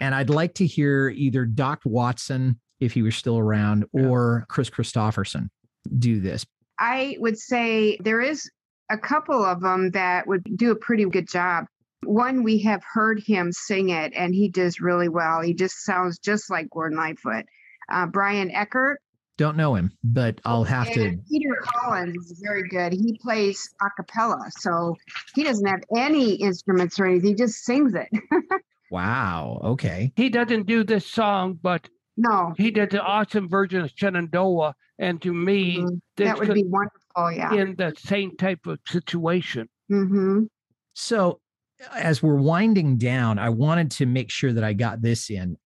And 0.00 0.14
I'd 0.14 0.30
like 0.30 0.54
to 0.54 0.66
hear 0.66 1.08
either 1.08 1.44
Doc 1.44 1.80
Watson, 1.84 2.60
if 2.80 2.92
he 2.92 3.02
was 3.02 3.16
still 3.16 3.38
around, 3.38 3.84
Yeah. 3.92 4.06
or 4.06 4.46
Kris 4.48 4.70
Kristofferson 4.70 5.48
do 5.98 6.20
this. 6.20 6.44
I 6.78 7.16
would 7.20 7.38
say 7.38 7.96
there 8.02 8.20
is 8.20 8.48
a 8.90 8.98
couple 8.98 9.44
of 9.44 9.60
them 9.60 9.90
that 9.92 10.26
would 10.26 10.42
do 10.56 10.70
a 10.70 10.76
pretty 10.76 11.04
good 11.06 11.28
job. 11.28 11.66
One, 12.04 12.42
we 12.42 12.58
have 12.62 12.82
heard 12.84 13.20
him 13.24 13.50
sing 13.52 13.88
it, 13.88 14.12
and 14.14 14.34
he 14.34 14.48
does 14.48 14.80
really 14.80 15.08
well. 15.08 15.40
He 15.40 15.54
just 15.54 15.84
sounds 15.84 16.18
just 16.18 16.50
like 16.50 16.68
Gordon 16.70 16.98
Lightfoot. 16.98 17.46
Uh, 17.90 18.06
Brian 18.06 18.50
Eckert 18.50 18.98
Don't 19.36 19.56
know 19.56 19.74
him, 19.74 19.90
but 20.04 20.40
I'll 20.44 20.62
have 20.64 20.92
to. 20.92 21.18
Peter 21.28 21.56
Collins 21.60 22.30
is 22.30 22.40
very 22.42 22.68
good. 22.68 22.92
He 22.92 23.18
plays 23.20 23.68
a 23.82 23.86
cappella, 23.96 24.48
so 24.50 24.96
he 25.34 25.42
doesn't 25.42 25.66
have 25.66 25.82
any 25.96 26.34
instruments 26.34 27.00
or 27.00 27.06
anything. 27.06 27.30
He 27.30 27.34
just 27.34 27.64
sings 27.64 27.94
it. 27.94 28.08
Wow. 28.90 29.60
Okay. 29.64 30.12
He 30.14 30.28
doesn't 30.28 30.66
do 30.66 30.84
this 30.84 31.04
song, 31.04 31.58
but 31.60 31.88
no, 32.16 32.54
he 32.56 32.70
did 32.70 32.90
the 32.90 33.02
awesome 33.02 33.48
version 33.48 33.80
of 33.80 33.90
Shenandoah. 33.96 34.74
And 35.00 35.20
to 35.22 35.32
me, 35.34 35.78
Mhm. 35.78 36.00
this 36.16 36.26
that 36.28 36.38
would 36.38 36.46
could 36.46 36.54
be 36.54 36.64
wonderful. 36.64 37.32
Yeah. 37.32 37.54
in 37.54 37.74
the 37.76 37.92
same 37.96 38.36
type 38.36 38.66
of 38.66 38.78
situation. 38.86 39.68
hmm 39.88 40.44
So, 40.92 41.40
as 41.92 42.22
we're 42.22 42.36
winding 42.36 42.98
down, 42.98 43.40
I 43.40 43.48
wanted 43.48 43.90
to 43.92 44.06
make 44.06 44.30
sure 44.30 44.52
that 44.52 44.62
I 44.62 44.74
got 44.74 45.02
this 45.02 45.28
in. 45.28 45.56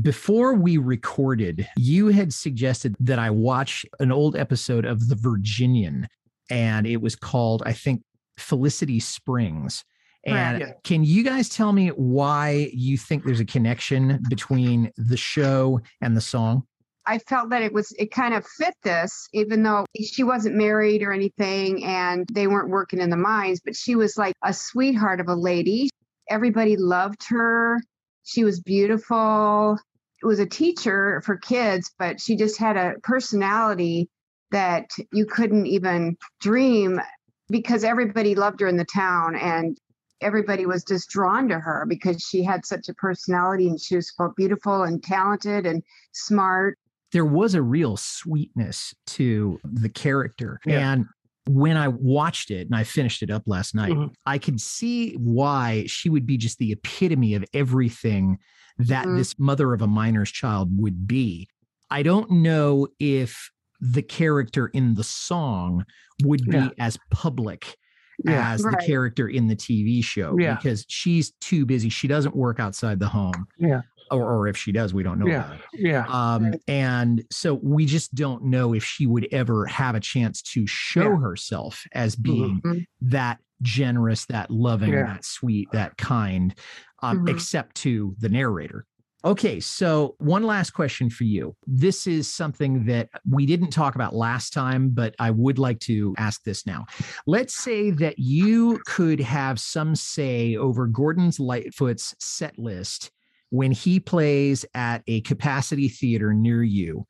Before 0.00 0.54
we 0.54 0.78
recorded, 0.78 1.68
you 1.76 2.08
had 2.08 2.32
suggested 2.32 2.96
that 3.00 3.18
I 3.18 3.28
watch 3.28 3.84
an 4.00 4.10
old 4.10 4.36
episode 4.36 4.86
of 4.86 5.08
The 5.08 5.16
Virginian, 5.16 6.08
and 6.48 6.86
it 6.86 7.02
was 7.02 7.14
called, 7.14 7.62
I 7.66 7.74
think, 7.74 8.02
Felicity 8.38 9.00
Springs. 9.00 9.84
And 10.24 10.60
Yeah. 10.60 10.72
can 10.84 11.04
you 11.04 11.22
guys 11.22 11.50
tell 11.50 11.72
me 11.72 11.88
why 11.88 12.70
you 12.72 12.96
think 12.96 13.24
there's 13.24 13.40
a 13.40 13.44
connection 13.44 14.22
between 14.30 14.90
the 14.96 15.16
show 15.16 15.80
and 16.00 16.16
the 16.16 16.20
song? 16.22 16.62
I 17.04 17.18
felt 17.18 17.50
that 17.50 17.62
it 17.62 17.72
was 17.72 17.92
it 17.98 18.12
kind 18.12 18.32
of 18.32 18.46
fit 18.46 18.74
this, 18.84 19.28
even 19.34 19.62
though 19.64 19.84
she 20.00 20.22
wasn't 20.22 20.54
married 20.54 21.02
or 21.02 21.12
anything, 21.12 21.84
and 21.84 22.26
they 22.32 22.46
weren't 22.46 22.70
working 22.70 23.00
in 23.00 23.10
the 23.10 23.16
mines. 23.16 23.60
But 23.62 23.76
she 23.76 23.96
was 23.96 24.16
like 24.16 24.34
a 24.42 24.54
sweetheart 24.54 25.20
of 25.20 25.28
a 25.28 25.34
lady. 25.34 25.90
Everybody 26.30 26.76
loved 26.76 27.24
her. 27.28 27.80
She 28.24 28.44
was 28.44 28.60
beautiful. 28.60 29.78
It 30.22 30.26
was 30.26 30.38
a 30.38 30.46
teacher 30.46 31.22
for 31.24 31.36
kids, 31.36 31.90
but 31.98 32.20
she 32.20 32.36
just 32.36 32.58
had 32.58 32.76
a 32.76 32.94
personality 33.02 34.08
that 34.50 34.90
you 35.12 35.26
couldn't 35.26 35.66
even 35.66 36.16
dream 36.40 37.00
because 37.48 37.84
everybody 37.84 38.34
loved 38.34 38.60
her 38.60 38.66
in 38.66 38.76
the 38.76 38.84
town 38.84 39.34
and 39.36 39.76
everybody 40.20 40.66
was 40.66 40.84
just 40.84 41.08
drawn 41.10 41.48
to 41.48 41.58
her 41.58 41.84
because 41.88 42.22
she 42.22 42.44
had 42.44 42.64
such 42.64 42.88
a 42.88 42.94
personality 42.94 43.66
and 43.66 43.80
she 43.80 43.96
was 43.96 44.12
both 44.16 44.34
beautiful 44.36 44.84
and 44.84 45.02
talented 45.02 45.66
and 45.66 45.82
smart 46.12 46.78
there 47.12 47.24
was 47.26 47.54
a 47.54 47.62
real 47.62 47.96
sweetness 47.96 48.94
to 49.06 49.60
the 49.64 49.88
character. 49.88 50.58
Yeah. 50.64 50.92
And 50.92 51.06
when 51.48 51.76
I 51.76 51.88
watched 51.88 52.50
it 52.50 52.66
and 52.68 52.74
I 52.76 52.84
finished 52.84 53.22
it 53.22 53.30
up 53.30 53.42
last 53.46 53.74
night, 53.74 53.92
Mhm. 53.92 54.14
I 54.26 54.38
could 54.38 54.60
see 54.60 55.14
why 55.14 55.84
she 55.86 56.08
would 56.08 56.26
be 56.26 56.36
just 56.36 56.58
the 56.58 56.72
epitome 56.72 57.34
of 57.34 57.44
everything 57.52 58.38
that 58.78 59.06
Mhm. 59.06 59.16
this 59.16 59.38
mother 59.38 59.72
of 59.74 59.82
a 59.82 59.86
miner's 59.88 60.30
child 60.30 60.70
would 60.78 61.06
be. 61.06 61.48
I 61.90 62.02
don't 62.02 62.30
know 62.30 62.86
if 63.00 63.50
the 63.80 64.02
character 64.02 64.68
in 64.68 64.94
the 64.94 65.04
song 65.04 65.84
would 66.22 66.44
be 66.44 66.56
Yeah. 66.56 66.68
as 66.78 66.96
public 67.10 67.76
Yeah. 68.24 68.52
as 68.52 68.62
Right. 68.62 68.76
the 68.78 68.86
character 68.86 69.28
in 69.28 69.48
the 69.48 69.56
TV 69.56 70.00
show 70.00 70.38
Yeah. 70.38 70.54
because 70.54 70.84
she's 70.88 71.32
too 71.40 71.66
busy. 71.66 71.88
She 71.88 72.06
doesn't 72.06 72.36
work 72.36 72.60
outside 72.60 73.00
the 73.00 73.08
home. 73.08 73.46
Yeah. 73.58 73.82
Or, 74.10 74.22
or 74.30 74.48
if 74.48 74.56
she 74.56 74.72
does, 74.72 74.92
we 74.92 75.02
don't 75.02 75.18
know 75.18 75.26
Yeah. 75.26 75.46
about 75.46 75.60
it. 75.60 75.80
Yeah. 75.80 76.04
Um, 76.08 76.54
and 76.68 77.24
so 77.30 77.54
we 77.62 77.86
just 77.86 78.14
don't 78.14 78.44
know 78.44 78.74
if 78.74 78.84
she 78.84 79.06
would 79.06 79.26
ever 79.32 79.66
have 79.66 79.94
a 79.94 80.00
chance 80.00 80.42
to 80.42 80.66
show 80.66 81.10
Yeah. 81.12 81.16
herself 81.20 81.84
as 81.92 82.14
being 82.16 82.60
Mhm. 82.62 82.84
that 83.02 83.38
generous, 83.62 84.26
that 84.26 84.50
loving, 84.50 84.92
Yeah. 84.92 85.04
that 85.06 85.24
sweet, 85.24 85.68
that 85.72 85.96
kind, 85.96 86.54
um, 87.02 87.20
Mhm. 87.20 87.30
except 87.30 87.76
to 87.76 88.14
the 88.18 88.28
narrator. 88.28 88.86
Okay, 89.24 89.60
so 89.60 90.16
one 90.18 90.42
last 90.42 90.72
question 90.72 91.08
for 91.08 91.22
you. 91.22 91.54
This 91.64 92.08
is 92.08 92.26
something 92.30 92.86
that 92.86 93.08
we 93.24 93.46
didn't 93.46 93.70
talk 93.70 93.94
about 93.94 94.16
last 94.16 94.52
time, 94.52 94.90
but 94.90 95.14
I 95.20 95.30
would 95.30 95.60
like 95.60 95.78
to 95.80 96.12
ask 96.18 96.42
this 96.42 96.66
now. 96.66 96.86
Let's 97.24 97.54
say 97.54 97.92
that 97.92 98.18
you 98.18 98.80
could 98.84 99.20
have 99.20 99.60
some 99.60 99.94
say 99.94 100.56
over 100.56 100.88
Gordon's 100.88 101.38
Lightfoot's 101.38 102.16
set 102.18 102.58
list 102.58 103.12
when 103.52 103.70
he 103.70 104.00
plays 104.00 104.64
at 104.72 105.02
a 105.06 105.20
capacity 105.20 105.86
theater 105.86 106.32
near 106.32 106.62
you. 106.62 107.06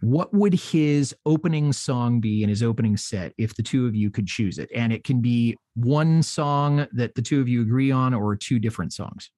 what 0.00 0.34
would 0.34 0.52
his 0.52 1.14
opening 1.24 1.72
song 1.72 2.20
be 2.20 2.42
in 2.42 2.48
his 2.48 2.62
opening 2.62 2.96
set 2.96 3.32
if 3.38 3.54
the 3.54 3.62
two 3.62 3.86
of 3.86 3.94
you 3.94 4.10
could 4.10 4.26
choose 4.26 4.58
it? 4.58 4.68
And 4.74 4.92
it 4.92 5.04
can 5.04 5.20
be 5.20 5.56
one 5.76 6.22
song 6.22 6.86
that 6.92 7.14
the 7.14 7.22
two 7.22 7.40
of 7.40 7.48
you 7.48 7.62
agree 7.62 7.92
on 7.92 8.12
or 8.12 8.34
two 8.34 8.58
different 8.58 8.92
songs. 8.92 9.30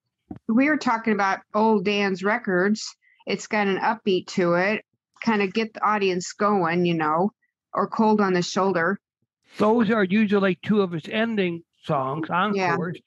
We 0.49 0.69
were 0.69 0.79
talking 0.79 1.13
about 1.13 1.41
old 1.55 1.85
Dan's 1.85 2.25
records. 2.25 2.97
It's 3.27 3.47
got 3.47 3.69
an 3.69 3.79
upbeat 3.79 4.27
to 4.29 4.55
it, 4.55 4.83
kind 5.23 5.43
of 5.43 5.53
get 5.53 5.75
the 5.75 5.87
audience 5.87 6.33
going, 6.33 6.87
you 6.87 6.95
know, 6.95 7.33
or 7.75 7.87
cold 7.87 8.21
on 8.21 8.33
the 8.33 8.43
shoulder. 8.43 8.99
Those 9.59 9.91
are 9.91 10.05
usually 10.05 10.59
two 10.65 10.81
of 10.81 10.91
his 10.91 11.07
ending 11.09 11.63
songs, 11.85 12.29
encores, 12.31 12.99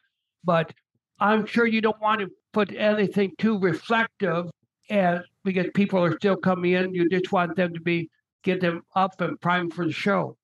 but 0.46 0.72
I'm 1.20 1.46
sure 1.46 1.66
you 1.66 1.82
don't 1.82 2.00
want 2.00 2.22
to 2.22 2.30
put 2.54 2.76
anything 2.76 3.32
too 3.38 3.60
reflective 3.60 4.50
as 4.90 5.20
because 5.44 5.68
people 5.74 6.04
are 6.04 6.16
still 6.18 6.36
coming 6.36 6.74
in. 6.74 6.94
You 6.94 7.08
just 7.10 7.32
want 7.32 7.56
them 7.56 7.74
to 7.74 7.80
be 7.80 8.10
get 8.44 8.62
them 8.62 8.82
up 8.96 9.20
and 9.22 9.40
primed 9.42 9.74
for 9.74 9.86
the 9.86 9.92
show. 9.92 10.38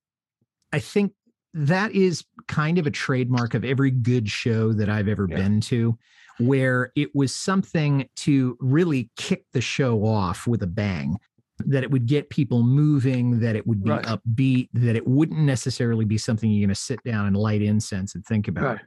I 0.73 0.79
think 0.79 1.13
that 1.53 1.93
is 1.93 2.23
kind 2.47 2.77
of 2.77 2.85
a 2.85 2.91
trademark 2.91 3.53
of 3.53 3.63
every 3.63 3.91
good 3.91 4.29
show 4.29 4.73
that 4.73 4.89
I've 4.89 5.07
ever 5.07 5.25
Yeah. 5.29 5.37
been 5.37 5.61
to, 5.61 5.97
where 6.37 6.91
it 6.95 7.15
was 7.15 7.33
something 7.33 8.09
to 8.17 8.57
really 8.59 9.09
kick 9.15 9.45
the 9.53 9.61
show 9.61 10.05
off 10.05 10.45
with 10.47 10.61
a 10.63 10.67
bang. 10.67 11.17
That 11.59 11.83
it 11.83 11.91
would 11.91 12.05
get 12.05 12.29
people 12.29 12.63
moving, 12.63 13.39
that 13.39 13.55
it 13.55 13.65
would 13.65 13.81
be 13.81 13.89
Right. 13.91 14.03
upbeat, 14.03 14.67
that 14.73 14.97
it 14.97 15.07
wouldn't 15.07 15.39
necessarily 15.39 16.03
be 16.03 16.17
something 16.17 16.51
you're 16.51 16.67
going 16.67 16.75
to 16.75 16.75
sit 16.75 17.01
down 17.05 17.27
and 17.27 17.37
light 17.37 17.61
incense 17.61 18.13
and 18.13 18.25
think 18.25 18.49
about. 18.49 18.63
Right. 18.65 18.81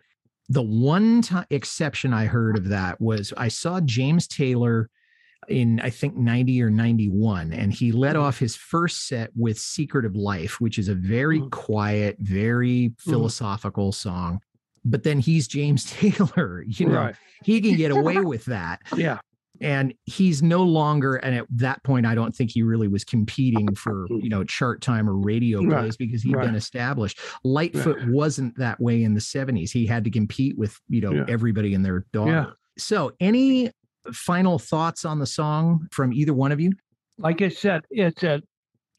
The 0.48 0.62
one 0.62 1.22
time 1.22 1.44
exception 1.50 2.12
I 2.14 2.24
heard 2.26 2.56
of 2.56 2.68
that 2.68 3.00
was 3.00 3.32
I 3.36 3.48
saw 3.48 3.80
James 3.80 4.26
Taylor 4.26 4.88
in 5.48 5.80
I 5.80 5.90
think 5.90 6.16
90 6.16 6.62
or 6.62 6.68
91 6.70 7.52
and 7.52 7.72
he 7.72 7.92
led 7.92 8.16
Mhm. 8.16 8.20
off 8.22 8.38
his 8.38 8.56
first 8.56 9.06
set 9.06 9.30
with 9.36 9.58
Secret 9.58 10.04
of 10.04 10.16
Life 10.16 10.60
which 10.60 10.78
is 10.78 10.88
a 10.88 10.94
very 10.94 11.40
Mhm. 11.40 11.50
quiet 11.50 12.16
very 12.18 12.90
Mm-hmm. 12.90 13.10
philosophical 13.10 13.92
song 13.92 14.40
but 14.84 15.04
then 15.04 15.20
he's 15.20 15.46
James 15.48 15.84
Taylor 15.90 16.64
you 16.66 16.86
know 16.86 16.94
Right. 16.96 17.14
he 17.44 17.60
can 17.60 17.76
get 17.76 17.90
away 17.96 18.18
with 18.18 18.44
that 18.46 18.80
Yeah. 18.96 19.20
And 19.60 19.92
he's 20.04 20.42
no 20.42 20.62
longer 20.62 21.16
and 21.16 21.34
at 21.34 21.46
that 21.50 21.82
point 21.84 22.06
i 22.06 22.14
don't 22.14 22.34
think 22.34 22.50
he 22.50 22.62
really 22.62 22.88
was 22.88 23.04
competing 23.04 23.74
for 23.74 24.06
you 24.10 24.28
know 24.28 24.44
chart 24.44 24.80
time 24.80 25.08
or 25.08 25.14
radio 25.14 25.60
Right, 25.62 25.80
plays 25.80 25.96
because 25.96 26.22
he'd 26.22 26.38
been 26.40 26.54
established 26.54 27.18
lightfoot 27.44 27.98
wasn't 28.08 28.56
that 28.58 28.80
way 28.80 29.02
in 29.02 29.14
the 29.14 29.20
70s 29.20 29.70
he 29.70 29.86
had 29.86 30.04
to 30.04 30.10
compete 30.10 30.56
with 30.58 30.78
you 30.88 31.00
know 31.00 31.12
Yeah. 31.12 31.24
everybody 31.28 31.74
and 31.74 31.84
their 31.84 32.06
daughter 32.12 32.30
Yeah. 32.32 32.46
so 32.78 33.12
any 33.20 33.70
final 34.12 34.58
thoughts 34.58 35.04
on 35.04 35.18
the 35.18 35.26
song 35.26 35.88
from 35.92 36.12
either 36.12 36.32
one 36.34 36.52
of 36.52 36.60
you 36.60 36.72
Like 37.18 37.42
I 37.42 37.48
said, 37.48 37.82
it's 37.90 38.22
an 38.22 38.42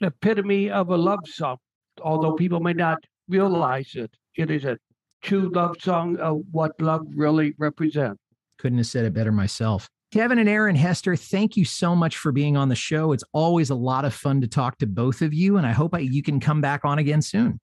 epitome 0.02 0.70
of 0.70 0.90
a 0.90 0.98
love 0.98 1.20
song. 1.26 1.58
Although 2.02 2.34
people 2.34 2.60
may 2.60 2.74
not 2.74 2.98
realize 3.28 3.92
it, 3.96 4.12
it 4.36 4.52
is 4.52 4.66
a 4.66 4.78
true 5.22 5.50
love 5.54 5.76
song 5.82 6.18
of 6.18 6.42
what 6.52 6.72
love 6.82 7.06
really 7.16 7.54
represents. 7.58 8.20
couldn't 8.58 8.78
have 8.78 8.88
said 8.88 9.06
it 9.06 9.14
better 9.14 9.32
myself 9.32 9.90
Kevin 10.12 10.40
and 10.40 10.50
Aaron 10.50 10.76
Hester, 10.76 11.16
thank 11.16 11.56
you 11.56 11.64
so 11.66 11.96
much 11.96 12.18
for 12.18 12.32
being 12.32 12.58
on 12.58 12.68
the 12.70 12.76
show. 12.76 13.12
It's 13.12 13.24
always 13.32 13.70
a 13.70 13.76
lot 13.76 14.06
of 14.06 14.14
fun 14.14 14.42
to 14.42 14.48
talk 14.48 14.80
to 14.80 14.88
both 14.88 15.22
of 15.22 15.34
you, 15.34 15.58
and 15.58 15.68
I 15.68 15.72
hope 15.72 15.94
I, 15.94 16.00
you 16.00 16.24
can 16.24 16.40
come 16.40 16.62
back 16.62 16.84
on 16.84 16.98
again 16.98 17.22
soon. 17.22 17.60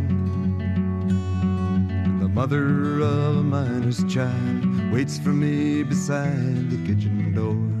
The 2.31 2.35
mother 2.35 3.01
of 3.01 3.37
a 3.39 3.43
miner's 3.43 4.05
child 4.05 4.93
waits 4.93 5.19
for 5.19 5.33
me 5.33 5.83
beside 5.83 6.69
the 6.69 6.77
kitchen 6.87 7.33
door. 7.35 7.80